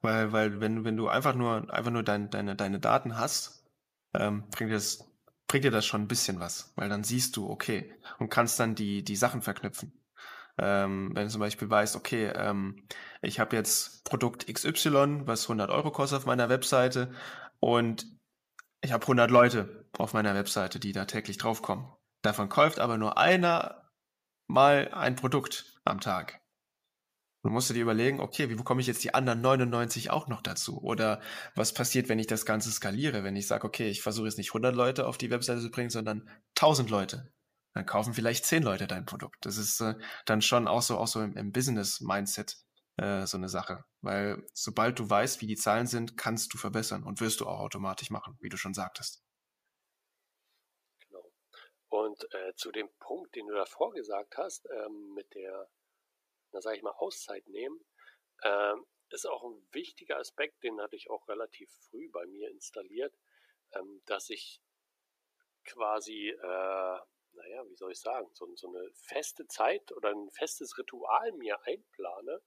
[0.02, 3.66] Weil, weil wenn, wenn du einfach nur, einfach nur dein, deine, deine Daten hast,
[4.14, 5.12] ähm, bringt, dir das,
[5.48, 6.72] bringt dir das schon ein bisschen was.
[6.78, 9.92] Weil dann siehst du, okay, und kannst dann die, die Sachen verknüpfen.
[10.58, 12.88] Ähm, wenn du zum Beispiel weißt, okay, ähm,
[13.22, 17.12] ich habe jetzt Produkt XY, was 100 Euro kostet auf meiner Webseite
[17.60, 18.08] und
[18.82, 21.92] ich habe 100 Leute auf meiner Webseite, die da täglich draufkommen.
[22.22, 23.90] Davon kauft aber nur einer
[24.48, 26.42] mal ein Produkt am Tag
[27.42, 30.82] Du musst dir überlegen, okay, wie bekomme ich jetzt die anderen 99 auch noch dazu?
[30.82, 31.22] Oder
[31.56, 33.24] was passiert, wenn ich das Ganze skaliere?
[33.24, 35.90] Wenn ich sage, okay, ich versuche jetzt nicht 100 Leute auf die Webseite zu bringen,
[35.90, 37.32] sondern 1000 Leute.
[37.74, 39.46] Dann kaufen vielleicht 10 Leute dein Produkt.
[39.46, 42.58] Das ist äh, dann schon auch so, auch so im, im Business-Mindset
[42.98, 43.86] äh, so eine Sache.
[44.02, 47.60] Weil sobald du weißt, wie die Zahlen sind, kannst du verbessern und wirst du auch
[47.60, 49.24] automatisch machen, wie du schon sagtest.
[51.08, 51.32] Genau.
[51.88, 55.70] Und äh, zu dem Punkt, den du davor gesagt hast, ähm, mit der
[56.52, 57.80] na sage ich mal, Auszeit nehmen,
[58.44, 63.16] ähm, ist auch ein wichtiger Aspekt, den hatte ich auch relativ früh bei mir installiert,
[63.74, 64.62] ähm, dass ich
[65.66, 67.00] quasi, äh,
[67.32, 71.62] naja, wie soll ich sagen, so, so eine feste Zeit oder ein festes Ritual mir
[71.64, 72.42] einplane,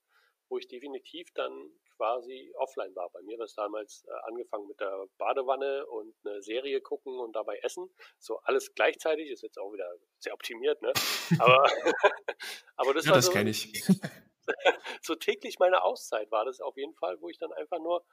[0.49, 3.09] wo ich definitiv dann quasi offline war.
[3.11, 7.37] Bei mir war es damals äh, angefangen mit der Badewanne und eine Serie gucken und
[7.37, 7.89] dabei essen.
[8.19, 9.89] So alles gleichzeitig, ist jetzt auch wieder
[10.19, 10.93] sehr optimiert, ne?
[11.39, 11.65] Aber,
[12.77, 13.85] aber das ja, war das so, kenne ich.
[15.03, 18.05] so täglich meine Auszeit war das auf jeden Fall, wo ich dann einfach nur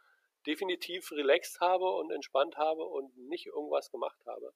[0.45, 4.53] definitiv relaxed habe und entspannt habe und nicht irgendwas gemacht habe.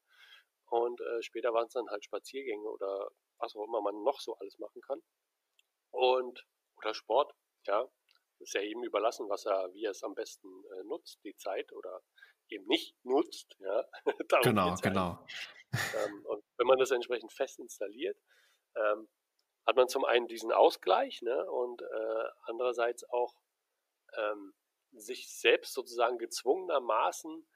[0.67, 4.36] Und äh, später waren es dann halt Spaziergänge oder was auch immer man noch so
[4.36, 5.02] alles machen kann.
[5.89, 6.46] Und
[6.78, 7.34] oder Sport,
[7.65, 7.89] ja,
[8.39, 11.72] ist ja eben überlassen, was er, wie er es am besten äh, nutzt, die Zeit
[11.74, 12.02] oder
[12.50, 13.56] eben nicht nutzt.
[13.60, 13.86] Ja,
[14.43, 15.26] genau, genau.
[15.74, 18.17] Ähm, und wenn man das entsprechend fest installiert,
[18.76, 19.08] ähm,
[19.65, 23.34] hat man zum einen diesen Ausgleich ne, und äh, andererseits auch
[24.15, 24.54] ähm,
[24.91, 27.48] sich selbst sozusagen gezwungenermaßen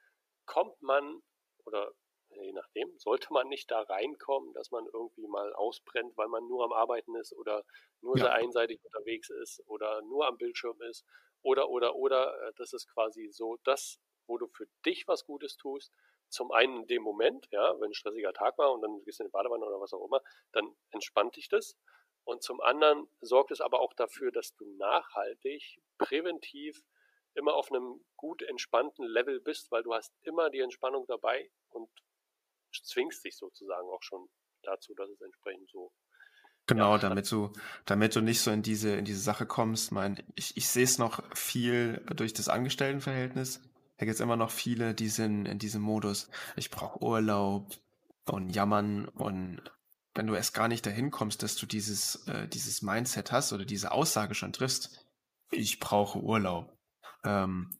[0.46, 1.22] kommt man
[1.64, 1.92] oder
[2.42, 6.64] je nachdem, sollte man nicht da reinkommen, dass man irgendwie mal ausbrennt, weil man nur
[6.64, 7.64] am Arbeiten ist oder
[8.00, 8.24] nur ja.
[8.24, 11.04] sehr einseitig unterwegs ist oder nur am Bildschirm ist
[11.42, 12.48] oder, oder, oder.
[12.48, 15.92] Äh, das ist quasi so das, wo du für dich was Gutes tust.
[16.28, 19.24] Zum einen in dem Moment, ja, wenn ein stressiger Tag war und dann gehst du
[19.24, 20.20] in die Badewanne oder was auch immer,
[20.52, 21.76] dann entspannt dich das.
[22.24, 26.84] Und zum anderen sorgt es aber auch dafür, dass du nachhaltig, präventiv
[27.34, 31.88] immer auf einem gut entspannten Level bist, weil du hast immer die Entspannung dabei und
[32.72, 34.28] zwingst dich sozusagen auch schon
[34.62, 35.92] dazu, dass es entsprechend so
[36.66, 36.98] Genau, ja.
[36.98, 37.50] damit du,
[37.86, 39.90] damit du nicht so in diese, in diese Sache kommst.
[39.90, 43.62] Mein, ich, ich sehe es noch viel durch das Angestelltenverhältnis.
[43.96, 47.74] Da gibt es immer noch viele, die sind in diesem Modus, ich brauche Urlaub
[48.26, 49.62] und jammern und
[50.14, 53.64] wenn du erst gar nicht dahin kommst, dass du dieses, äh, dieses Mindset hast oder
[53.64, 55.06] diese Aussage schon triffst,
[55.50, 56.76] ich brauche Urlaub,
[57.24, 57.78] ähm,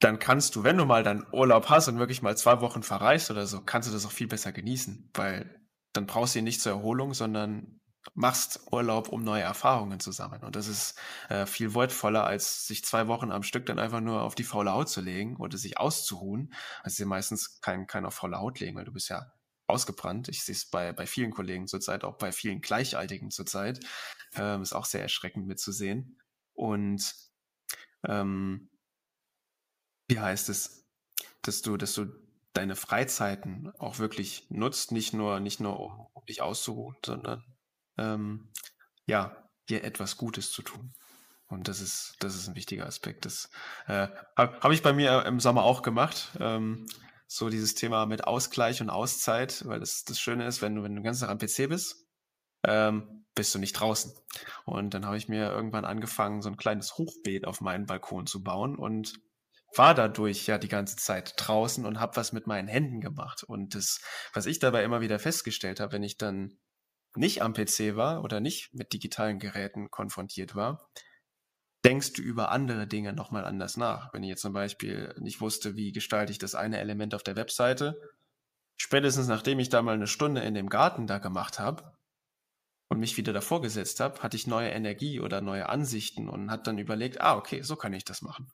[0.00, 3.30] dann kannst du, wenn du mal dann Urlaub hast und wirklich mal zwei Wochen verreist
[3.30, 6.60] oder so, kannst du das auch viel besser genießen, weil dann brauchst du ihn nicht
[6.60, 7.80] zur Erholung, sondern
[8.14, 10.44] machst Urlaub, um neue Erfahrungen zu sammeln.
[10.44, 14.22] Und das ist äh, viel wertvoller, als sich zwei Wochen am Stück dann einfach nur
[14.22, 16.52] auf die faule Haut zu legen oder sich auszuruhen.
[16.82, 19.32] Also sie meistens kein, kein auf faule Haut legen, weil du bist ja
[19.66, 20.28] ausgebrannt.
[20.28, 23.80] Ich sehe es bei, bei vielen Kollegen zurzeit, auch bei vielen Gleichaltigen zurzeit.
[24.34, 26.20] Ähm, ist auch sehr erschreckend mitzusehen.
[26.54, 27.14] Und
[28.06, 28.70] ähm,
[30.08, 30.84] wie heißt es,
[31.42, 32.06] dass du, dass du
[32.52, 37.44] deine Freizeiten auch wirklich nutzt, nicht nur, nicht nur um, dich auszuruhen, sondern
[37.98, 38.52] ähm,
[39.06, 40.92] ja, dir etwas Gutes zu tun.
[41.48, 43.24] Und das ist, das ist ein wichtiger Aspekt.
[43.24, 43.50] Das
[43.86, 46.30] äh, habe hab ich bei mir im Sommer auch gemacht.
[46.40, 46.86] Ähm,
[47.28, 50.96] so dieses Thema mit Ausgleich und Auszeit, weil das, das Schöne ist, wenn du, wenn
[50.96, 52.06] du ganzen Tag am PC bist,
[52.64, 54.12] ähm, bist du nicht draußen.
[54.64, 58.42] Und dann habe ich mir irgendwann angefangen, so ein kleines Hochbeet auf meinen Balkon zu
[58.42, 59.14] bauen und
[59.78, 63.42] war dadurch ja die ganze Zeit draußen und habe was mit meinen Händen gemacht.
[63.42, 64.00] Und das,
[64.32, 66.58] was ich dabei immer wieder festgestellt habe, wenn ich dann
[67.14, 70.90] nicht am PC war oder nicht mit digitalen Geräten konfrontiert war,
[71.84, 74.12] denkst du über andere Dinge nochmal anders nach.
[74.12, 77.36] Wenn ich jetzt zum Beispiel nicht wusste, wie gestalte ich das eine Element auf der
[77.36, 78.00] Webseite,
[78.76, 81.96] spätestens nachdem ich da mal eine Stunde in dem Garten da gemacht habe,
[82.88, 86.66] und mich wieder davor gesetzt habe, hatte ich neue Energie oder neue Ansichten und hat
[86.66, 88.48] dann überlegt, ah, okay, so kann ich das machen.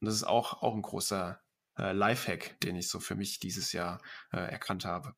[0.00, 1.42] Und das ist auch, auch ein großer
[1.78, 5.14] äh, Lifehack, den ich so für mich dieses Jahr äh, erkannt habe.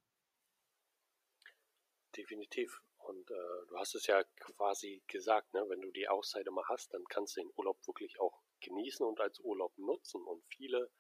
[2.16, 2.81] Definitiv.
[2.99, 5.64] Und äh, du hast es ja quasi gesagt, ne?
[5.68, 9.21] wenn du die Auszeit immer hast, dann kannst du den Urlaub wirklich auch genießen und
[9.21, 10.23] als Urlaub nutzen.
[10.25, 10.90] Und viele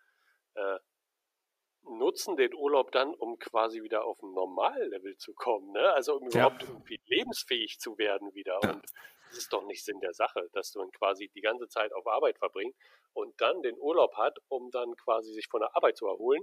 [0.54, 0.78] äh,
[1.82, 5.92] nutzen den Urlaub dann, um quasi wieder auf ein Normallevel zu kommen, ne?
[5.92, 6.46] Also um ja.
[6.46, 8.58] überhaupt irgendwie lebensfähig zu werden wieder.
[8.62, 8.72] Ja.
[8.72, 8.86] Und
[9.28, 12.38] das ist doch nicht Sinn der Sache, dass man quasi die ganze Zeit auf Arbeit
[12.38, 12.76] verbringt
[13.14, 16.42] und dann den Urlaub hat, um dann quasi sich von der Arbeit zu erholen,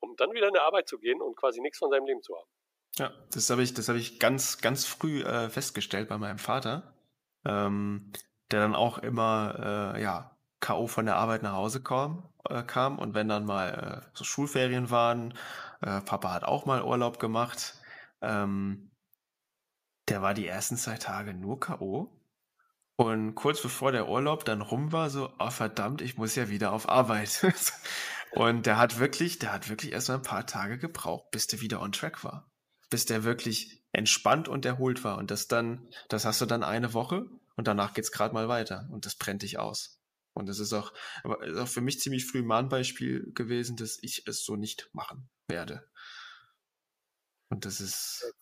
[0.00, 2.36] um dann wieder in die Arbeit zu gehen und quasi nichts von seinem Leben zu
[2.36, 2.48] haben.
[2.96, 6.94] Ja, das habe ich, das habe ich ganz, ganz früh äh, festgestellt bei meinem Vater,
[7.44, 8.12] ähm,
[8.50, 10.88] der dann auch immer, äh, ja, K.O.
[10.88, 14.90] von der Arbeit nach Hause kam, äh, kam und wenn dann mal äh, so Schulferien
[14.90, 15.34] waren,
[15.80, 17.74] äh, Papa hat auch mal Urlaub gemacht,
[18.20, 18.90] ähm,
[20.08, 22.17] der war die ersten zwei Tage nur K.O.
[23.00, 26.72] Und kurz bevor der Urlaub dann rum war, so, oh verdammt, ich muss ja wieder
[26.72, 27.46] auf Arbeit.
[28.32, 31.60] und der hat wirklich, der hat wirklich erst mal ein paar Tage gebraucht, bis der
[31.60, 32.50] wieder on track war.
[32.90, 35.16] Bis der wirklich entspannt und erholt war.
[35.16, 38.88] Und das dann, das hast du dann eine Woche und danach geht's gerade mal weiter.
[38.90, 40.00] Und das brennt dich aus.
[40.34, 40.92] Und das ist auch,
[41.22, 44.90] aber ist auch für mich ziemlich früh ein Mahnbeispiel gewesen, dass ich es so nicht
[44.92, 45.88] machen werde.
[47.48, 48.34] Und das ist,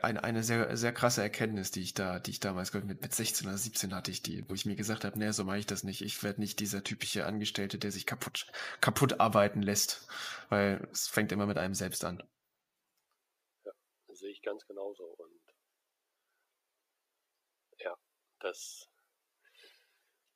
[0.00, 3.46] eine, eine sehr, sehr krasse Erkenntnis, die ich da, die ich damals mit, mit 16
[3.46, 5.84] oder 17 hatte ich die, wo ich mir gesagt habe, nee, so mache ich das
[5.84, 6.02] nicht.
[6.02, 8.46] Ich werde nicht dieser typische Angestellte, der sich kaputt,
[8.80, 10.08] kaputt arbeiten lässt.
[10.48, 12.22] Weil es fängt immer mit einem selbst an.
[13.64, 13.72] Ja,
[14.08, 15.04] das sehe ich ganz genauso.
[15.04, 15.40] Und
[17.78, 17.96] ja,
[18.40, 18.88] das,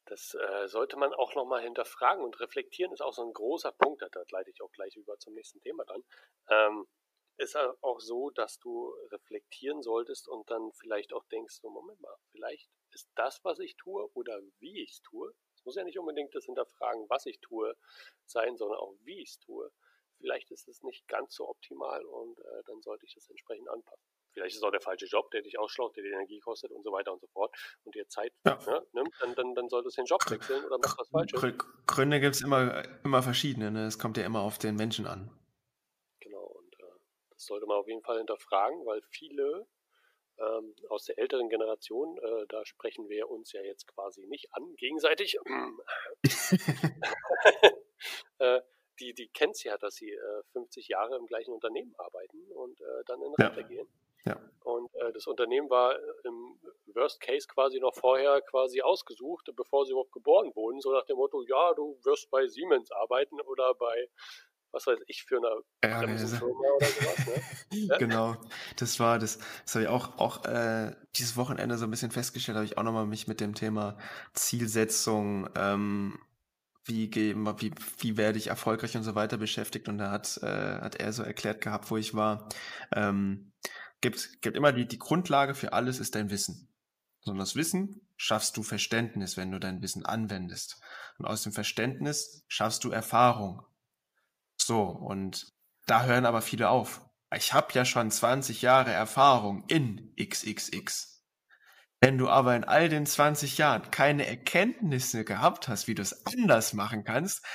[0.06, 4.02] das äh, sollte man auch nochmal hinterfragen und reflektieren ist auch so ein großer Punkt.
[4.02, 6.02] Da leite ich auch gleich über zum nächsten Thema dann.
[6.48, 6.86] Ähm,
[7.38, 12.16] ist auch so, dass du reflektieren solltest und dann vielleicht auch denkst, so Moment mal,
[12.30, 15.98] vielleicht ist das, was ich tue oder wie ich es tue, es muss ja nicht
[15.98, 17.76] unbedingt das Hinterfragen, was ich tue,
[18.26, 19.70] sein, sondern auch wie ich es tue.
[20.18, 24.02] Vielleicht ist es nicht ganz so optimal und äh, dann sollte ich das entsprechend anpassen.
[24.32, 26.82] Vielleicht ist es auch der falsche Job, der dich ausschlaucht, der die Energie kostet und
[26.82, 28.58] so weiter und so fort und dir Zeit ja.
[28.66, 31.54] ne, nimmt, dann, dann, dann solltest du den Job wechseln oder machst was Falsches.
[31.86, 33.86] Gründe gibt es immer, immer verschiedene, ne?
[33.86, 35.30] es kommt ja immer auf den Menschen an.
[37.36, 39.66] Das sollte man auf jeden Fall hinterfragen, weil viele
[40.38, 44.74] ähm, aus der älteren Generation, äh, da sprechen wir uns ja jetzt quasi nicht an,
[44.76, 45.38] gegenseitig,
[48.38, 48.60] äh,
[49.00, 52.80] die, die kennt es ja, dass sie äh, 50 Jahre im gleichen Unternehmen arbeiten und
[52.80, 53.66] äh, dann in Rente ja.
[53.66, 53.88] gehen.
[54.24, 54.40] Ja.
[54.64, 59.92] Und äh, das Unternehmen war im Worst Case quasi noch vorher quasi ausgesucht, bevor sie
[59.92, 64.08] überhaupt geboren wurden, so nach dem Motto, ja, du wirst bei Siemens arbeiten oder bei
[64.72, 67.26] was weiß ich, für eine ja, Bremsenfirma oder sowas.
[67.26, 67.78] Ne?
[67.88, 67.98] ja?
[67.98, 68.36] Genau,
[68.76, 72.56] das war das, das habe ich auch, auch äh, dieses Wochenende so ein bisschen festgestellt,
[72.56, 73.96] habe ich auch nochmal mich mit dem Thema
[74.34, 76.18] Zielsetzung, ähm,
[76.84, 80.96] wie, wie, wie werde ich erfolgreich und so weiter beschäftigt und da hat, äh, hat
[80.96, 82.48] er so erklärt gehabt, wo ich war,
[82.94, 83.52] ähm,
[84.00, 86.68] gibt, gibt immer die, die Grundlage für alles ist dein Wissen.
[87.20, 90.80] Sondern das Wissen schaffst du Verständnis, wenn du dein Wissen anwendest.
[91.18, 93.62] Und aus dem Verständnis schaffst du Erfahrung.
[94.66, 95.46] So, und
[95.86, 97.00] da hören aber viele auf.
[97.32, 101.22] Ich habe ja schon 20 Jahre Erfahrung in XXX.
[102.00, 106.26] Wenn du aber in all den 20 Jahren keine Erkenntnisse gehabt hast, wie du es
[106.26, 107.46] anders machen kannst,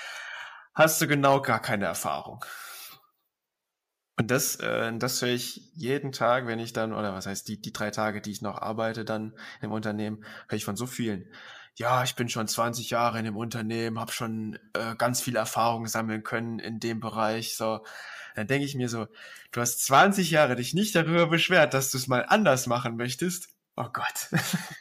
[0.74, 2.46] hast du genau gar keine Erfahrung.
[4.18, 7.60] Und das, äh, das höre ich jeden Tag, wenn ich dann, oder was heißt die,
[7.60, 11.30] die drei Tage, die ich noch arbeite dann im Unternehmen, höre ich von so vielen
[11.78, 15.88] ja, ich bin schon 20 Jahre in dem Unternehmen, habe schon äh, ganz viel Erfahrung
[15.88, 17.56] sammeln können in dem Bereich.
[17.56, 17.84] So,
[18.36, 19.08] dann denke ich mir so,
[19.52, 23.50] du hast 20 Jahre dich nicht darüber beschwert, dass du es mal anders machen möchtest.
[23.78, 24.30] Oh Gott.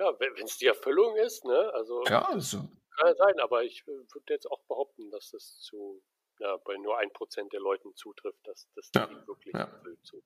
[0.00, 1.70] ja, wenn es die Erfüllung ist, ne?
[1.74, 2.68] Also ja, also.
[2.96, 6.02] kann ja sein, aber ich äh, würde jetzt auch behaupten, dass das zu
[6.40, 9.60] ja, bei nur ein Prozent der Leuten zutrifft, dass das ja, wirklich ja.
[9.60, 10.00] erfüllt.
[10.02, 10.22] So.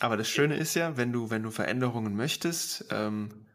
[0.00, 3.46] Aber das Schöne ist ja, wenn du, wenn du Veränderungen möchtest, ähm,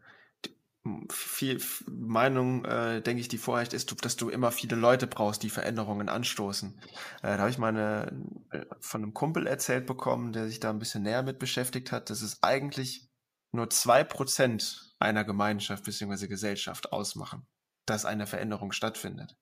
[1.09, 5.49] viel Meinung, äh, denke ich, die Vorrecht ist, dass du immer viele Leute brauchst, die
[5.49, 6.79] Veränderungen anstoßen.
[7.21, 10.69] Äh, da habe ich mal eine, äh, von einem Kumpel erzählt bekommen, der sich da
[10.69, 13.09] ein bisschen näher mit beschäftigt hat, dass es eigentlich
[13.51, 16.27] nur zwei Prozent einer Gemeinschaft bzw.
[16.27, 17.45] Gesellschaft ausmachen,
[17.85, 19.35] dass eine Veränderung stattfindet.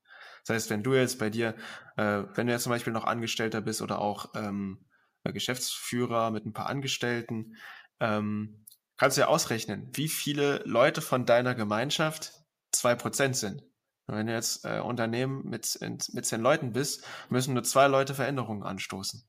[0.46, 1.56] Das heißt, wenn du jetzt bei dir,
[1.98, 4.87] äh, wenn du jetzt zum Beispiel noch Angestellter bist oder auch ähm, äh,
[5.34, 7.58] Geschäftsführer mit ein paar Angestellten,
[8.00, 8.66] ähm,
[8.98, 12.34] kannst du ja ausrechnen, wie viele Leute von deiner Gemeinschaft
[12.72, 13.62] zwei Prozent sind.
[14.08, 18.16] Und wenn du jetzt äh, Unternehmen mit, mit zehn Leuten bist, müssen nur zwei Leute
[18.16, 19.28] Veränderungen anstoßen.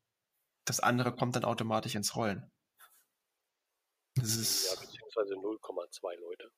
[0.64, 2.50] Das andere kommt dann automatisch ins Rollen.
[4.14, 6.50] Das ist ja, beziehungsweise 0,2 Leute.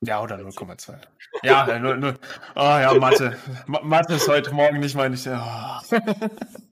[0.00, 1.00] Ja, oder 0,2.
[1.42, 2.18] Ja, 0, 0.
[2.56, 3.38] Oh ja, Mathe.
[3.66, 5.26] Mathe ist heute Morgen nicht meine ich.
[5.28, 6.70] Oh.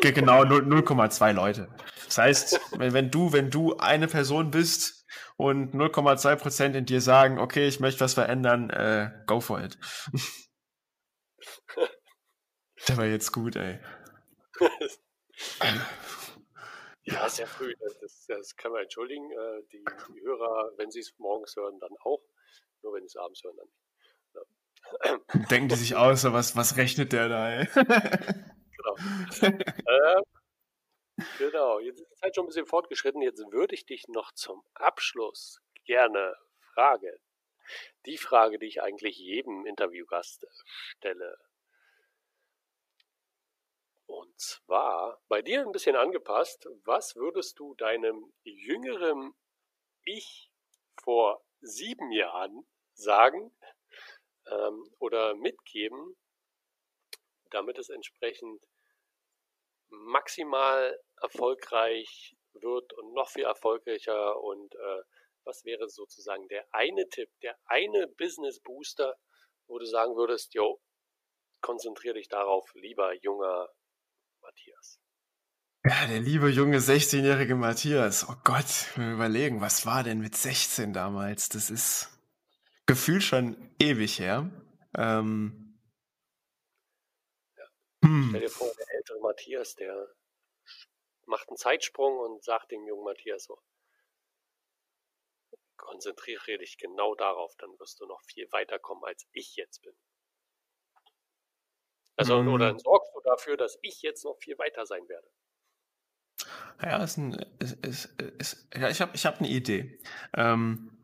[0.00, 1.68] Genau, 0,2 Leute.
[2.04, 7.00] Das heißt, wenn, wenn, du, wenn du eine Person bist und 0,2 Prozent in dir
[7.00, 9.78] sagen, okay, ich möchte was verändern, äh, go for it.
[12.88, 13.80] Der war jetzt gut, ey.
[17.02, 17.74] ja, sehr früh.
[17.80, 19.30] Das, das kann man entschuldigen.
[19.30, 19.84] Äh, die,
[20.14, 22.22] die Hörer, wenn sie es morgens hören, dann auch.
[22.82, 25.50] Nur wenn sie es abends hören, dann nicht.
[25.50, 27.68] Denken die sich aus, was, was rechnet der da, ey?
[28.78, 28.96] Genau.
[29.86, 30.22] äh,
[31.38, 33.22] genau, jetzt ist die Zeit schon ein bisschen fortgeschritten.
[33.22, 36.36] Jetzt würde ich dich noch zum Abschluss gerne
[36.74, 37.16] fragen.
[38.06, 40.46] Die Frage, die ich eigentlich jedem Interviewgast
[40.96, 41.36] stelle.
[44.06, 46.66] Und zwar bei dir ein bisschen angepasst.
[46.84, 49.34] Was würdest du deinem jüngeren
[50.04, 50.50] Ich
[51.02, 53.52] vor sieben Jahren sagen
[54.46, 56.16] ähm, oder mitgeben,
[57.50, 58.62] damit es entsprechend
[59.90, 65.02] maximal erfolgreich wird und noch viel erfolgreicher und äh,
[65.44, 69.16] was wäre sozusagen der eine Tipp, der eine Business Booster,
[69.66, 70.80] wo du sagen würdest, yo,
[71.60, 73.68] konzentriere dich darauf, lieber junger
[74.42, 75.00] Matthias.
[75.84, 78.28] Ja, der liebe junge 16-jährige Matthias.
[78.28, 81.48] Oh Gott, wir überlegen, was war denn mit 16 damals?
[81.48, 82.08] Das ist
[82.86, 84.50] gefühlt schon ewig her.
[84.96, 85.67] Ähm.
[88.08, 88.26] Hm.
[88.30, 90.14] Stell dir vor, der ältere Matthias, der
[91.26, 93.58] macht einen Zeitsprung und sagt dem jungen Matthias so,
[95.76, 99.92] konzentriere dich genau darauf, dann wirst du noch viel weiterkommen, als ich jetzt bin.
[102.16, 102.48] Also, mhm.
[102.48, 105.28] oder sorgst du dafür, dass ich jetzt noch viel weiter sein werde?
[106.82, 108.06] Ja, ist ein, ist, ist,
[108.38, 110.00] ist, ja ich habe ich hab eine Idee.
[110.34, 110.98] Ähm,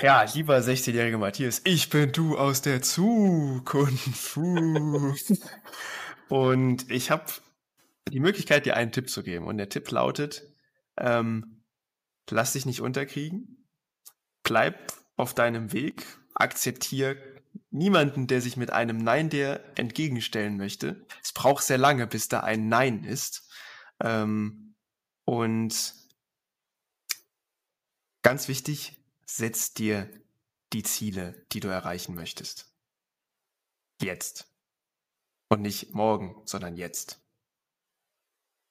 [0.00, 3.66] ja, lieber 16-jähriger Matthias, ich bin du aus der Zukunft.
[6.28, 7.24] Und ich habe
[8.08, 9.46] die Möglichkeit, dir einen Tipp zu geben.
[9.46, 10.42] Und der Tipp lautet,
[10.96, 11.64] ähm,
[12.30, 13.68] lass dich nicht unterkriegen,
[14.42, 16.04] bleib auf deinem Weg,
[16.34, 17.16] akzeptier
[17.70, 21.06] niemanden, der sich mit einem Nein dir entgegenstellen möchte.
[21.22, 23.50] Es braucht sehr lange, bis da ein Nein ist.
[24.00, 24.74] Ähm,
[25.24, 25.94] und
[28.22, 30.10] ganz wichtig, setz dir
[30.72, 32.72] die Ziele, die du erreichen möchtest.
[34.00, 34.55] Jetzt.
[35.48, 37.22] Und nicht morgen, sondern jetzt.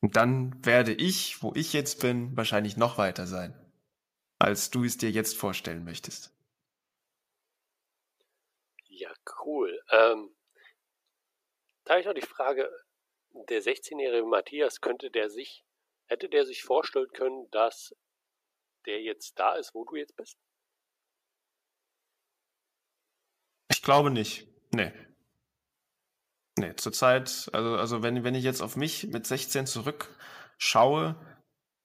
[0.01, 3.53] Und dann werde ich, wo ich jetzt bin, wahrscheinlich noch weiter sein,
[4.39, 6.31] als du es dir jetzt vorstellen möchtest.
[8.87, 9.13] Ja,
[9.45, 9.81] cool.
[9.89, 10.35] Ähm,
[11.85, 12.69] da habe ich noch die Frage,
[13.49, 15.65] der 16-jährige Matthias, könnte der sich,
[16.07, 17.95] hätte der sich vorstellen können, dass
[18.85, 20.37] der jetzt da ist, wo du jetzt bist?
[23.69, 24.47] Ich glaube nicht.
[24.73, 24.91] Nee.
[26.57, 31.15] Nee, zurzeit, also, also wenn, wenn ich jetzt auf mich mit 16 zurückschaue,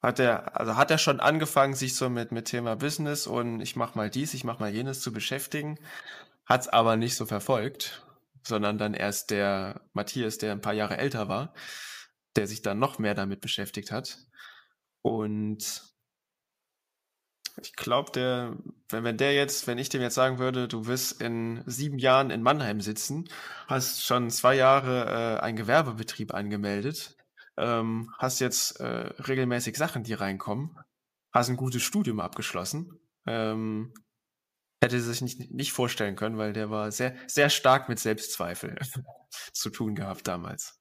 [0.01, 3.77] hat er, also hat er schon angefangen, sich so mit, mit Thema Business und ich
[3.77, 5.79] mach mal dies, ich mach mal jenes zu beschäftigen,
[6.47, 8.07] hat es aber nicht so verfolgt,
[8.47, 11.53] sondern dann erst der Matthias, der ein paar Jahre älter war,
[12.37, 14.19] der sich dann noch mehr damit beschäftigt hat.
[15.03, 15.90] Und
[17.63, 18.57] ich glaube, der,
[18.89, 22.31] wenn, wenn der jetzt, wenn ich dem jetzt sagen würde, du wirst in sieben Jahren
[22.31, 23.29] in Mannheim sitzen,
[23.67, 27.17] hast schon zwei Jahre äh, einen Gewerbebetrieb angemeldet,
[27.57, 30.77] ähm, hast jetzt äh, regelmäßig Sachen, die reinkommen,
[31.33, 33.93] hast ein gutes Studium abgeschlossen, ähm,
[34.83, 38.77] hätte sich nicht, nicht vorstellen können, weil der war sehr, sehr stark mit Selbstzweifel
[39.53, 40.81] zu tun gehabt damals.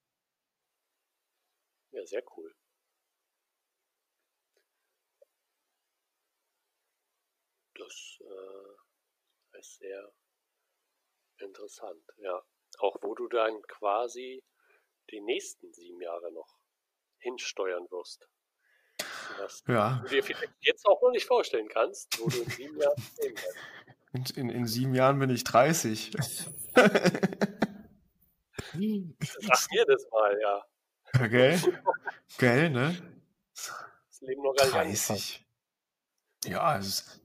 [1.91, 2.49] Ja, sehr cool.
[7.90, 10.14] Das äh, ist sehr
[11.40, 12.40] interessant, ja.
[12.78, 14.44] Auch wo du dann quasi
[15.10, 16.60] die nächsten sieben Jahre noch
[17.18, 18.30] hinsteuern wirst.
[19.40, 20.02] Was ja.
[20.04, 23.34] du dir vielleicht jetzt auch noch nicht vorstellen kannst, wo du in sieben Jahren stehen
[23.34, 23.58] kannst.
[24.12, 26.12] In, in, in sieben Jahren bin ich 30.
[26.74, 26.94] Sag
[28.74, 30.66] mir das mal, ja.
[31.14, 31.60] Okay.
[32.40, 32.98] Geil, ne?
[33.54, 35.46] Das Leben noch gar nicht 30.
[36.46, 37.22] Ja, es ist,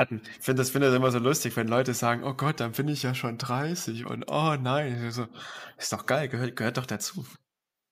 [0.00, 2.88] ich finde das, find das immer so lustig, wenn Leute sagen, oh Gott, dann bin
[2.88, 5.26] ich ja schon 30 und oh nein, also,
[5.76, 7.26] ist doch geil, gehört, gehört doch dazu.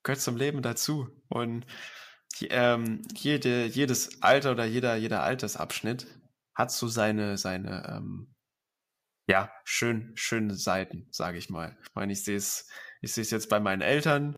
[0.03, 1.09] Gehört zum Leben dazu.
[1.29, 1.67] Und
[2.51, 6.07] ähm, jede, jedes Alter oder jeder, jeder Altersabschnitt
[6.55, 8.35] hat so seine, seine ähm,
[9.29, 11.77] ja, schön, schöne Seiten, sage ich mal.
[11.83, 12.69] Ich meine, ich sehe es,
[13.01, 14.37] ich sehe es jetzt bei meinen Eltern.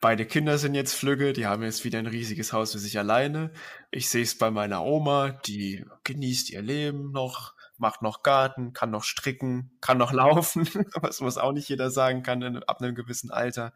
[0.00, 3.50] Beide Kinder sind jetzt Flügge, die haben jetzt wieder ein riesiges Haus für sich alleine.
[3.90, 8.90] Ich sehe es bei meiner Oma, die genießt ihr Leben noch, macht noch Garten, kann
[8.90, 13.30] noch stricken, kann noch laufen, was, was auch nicht jeder sagen kann ab einem gewissen
[13.30, 13.72] Alter.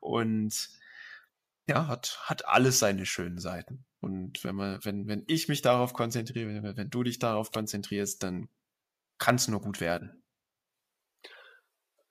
[0.00, 0.68] Und
[1.66, 3.84] ja, hat, hat alles seine schönen Seiten.
[4.00, 8.22] Und wenn man, wenn, wenn ich mich darauf konzentriere, wenn, wenn du dich darauf konzentrierst,
[8.22, 8.48] dann
[9.18, 10.21] kann es nur gut werden.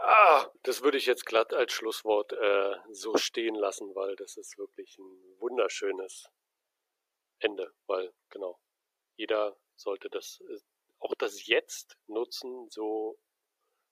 [0.04, 4.58] Ah, das würde ich jetzt glatt als Schlusswort äh, so stehen lassen, weil das ist
[4.58, 6.28] wirklich ein wunderschönes
[7.38, 8.60] Ende, weil genau,
[9.16, 10.58] jeder sollte das äh,
[10.97, 13.20] auch das Jetzt nutzen, so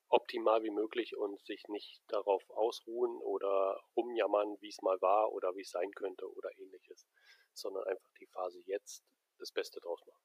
[0.08, 5.54] optimal wie möglich und sich nicht darauf ausruhen oder rumjammern, wie es mal war oder
[5.54, 7.06] wie es sein könnte oder ähnliches,
[7.54, 9.04] sondern einfach die Phase jetzt
[9.38, 10.24] das Beste draus machen.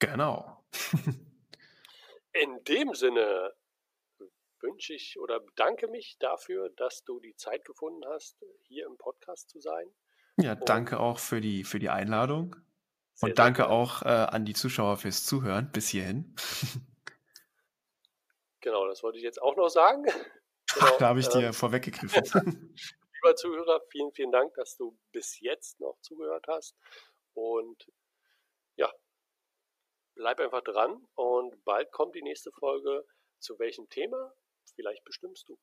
[0.00, 0.64] Genau.
[2.32, 3.54] In dem Sinne
[4.64, 9.50] wünsche ich oder bedanke mich dafür, dass du die Zeit gefunden hast, hier im Podcast
[9.50, 9.94] zu sein.
[10.36, 12.56] Ja, danke auch für die, für die Einladung.
[13.14, 16.34] Sehr, und danke auch äh, an die Zuschauer fürs Zuhören bis hierhin.
[18.64, 20.04] Genau, das wollte ich jetzt auch noch sagen.
[20.72, 22.74] Genau, Ach, da habe ich dir äh, vorweggegriffen.
[23.14, 26.74] Lieber Zuhörer, vielen, vielen Dank, dass du bis jetzt noch zugehört hast.
[27.34, 27.86] Und
[28.76, 28.90] ja,
[30.14, 33.04] bleib einfach dran und bald kommt die nächste Folge.
[33.38, 34.32] Zu welchem Thema?
[34.74, 35.58] Vielleicht bestimmst du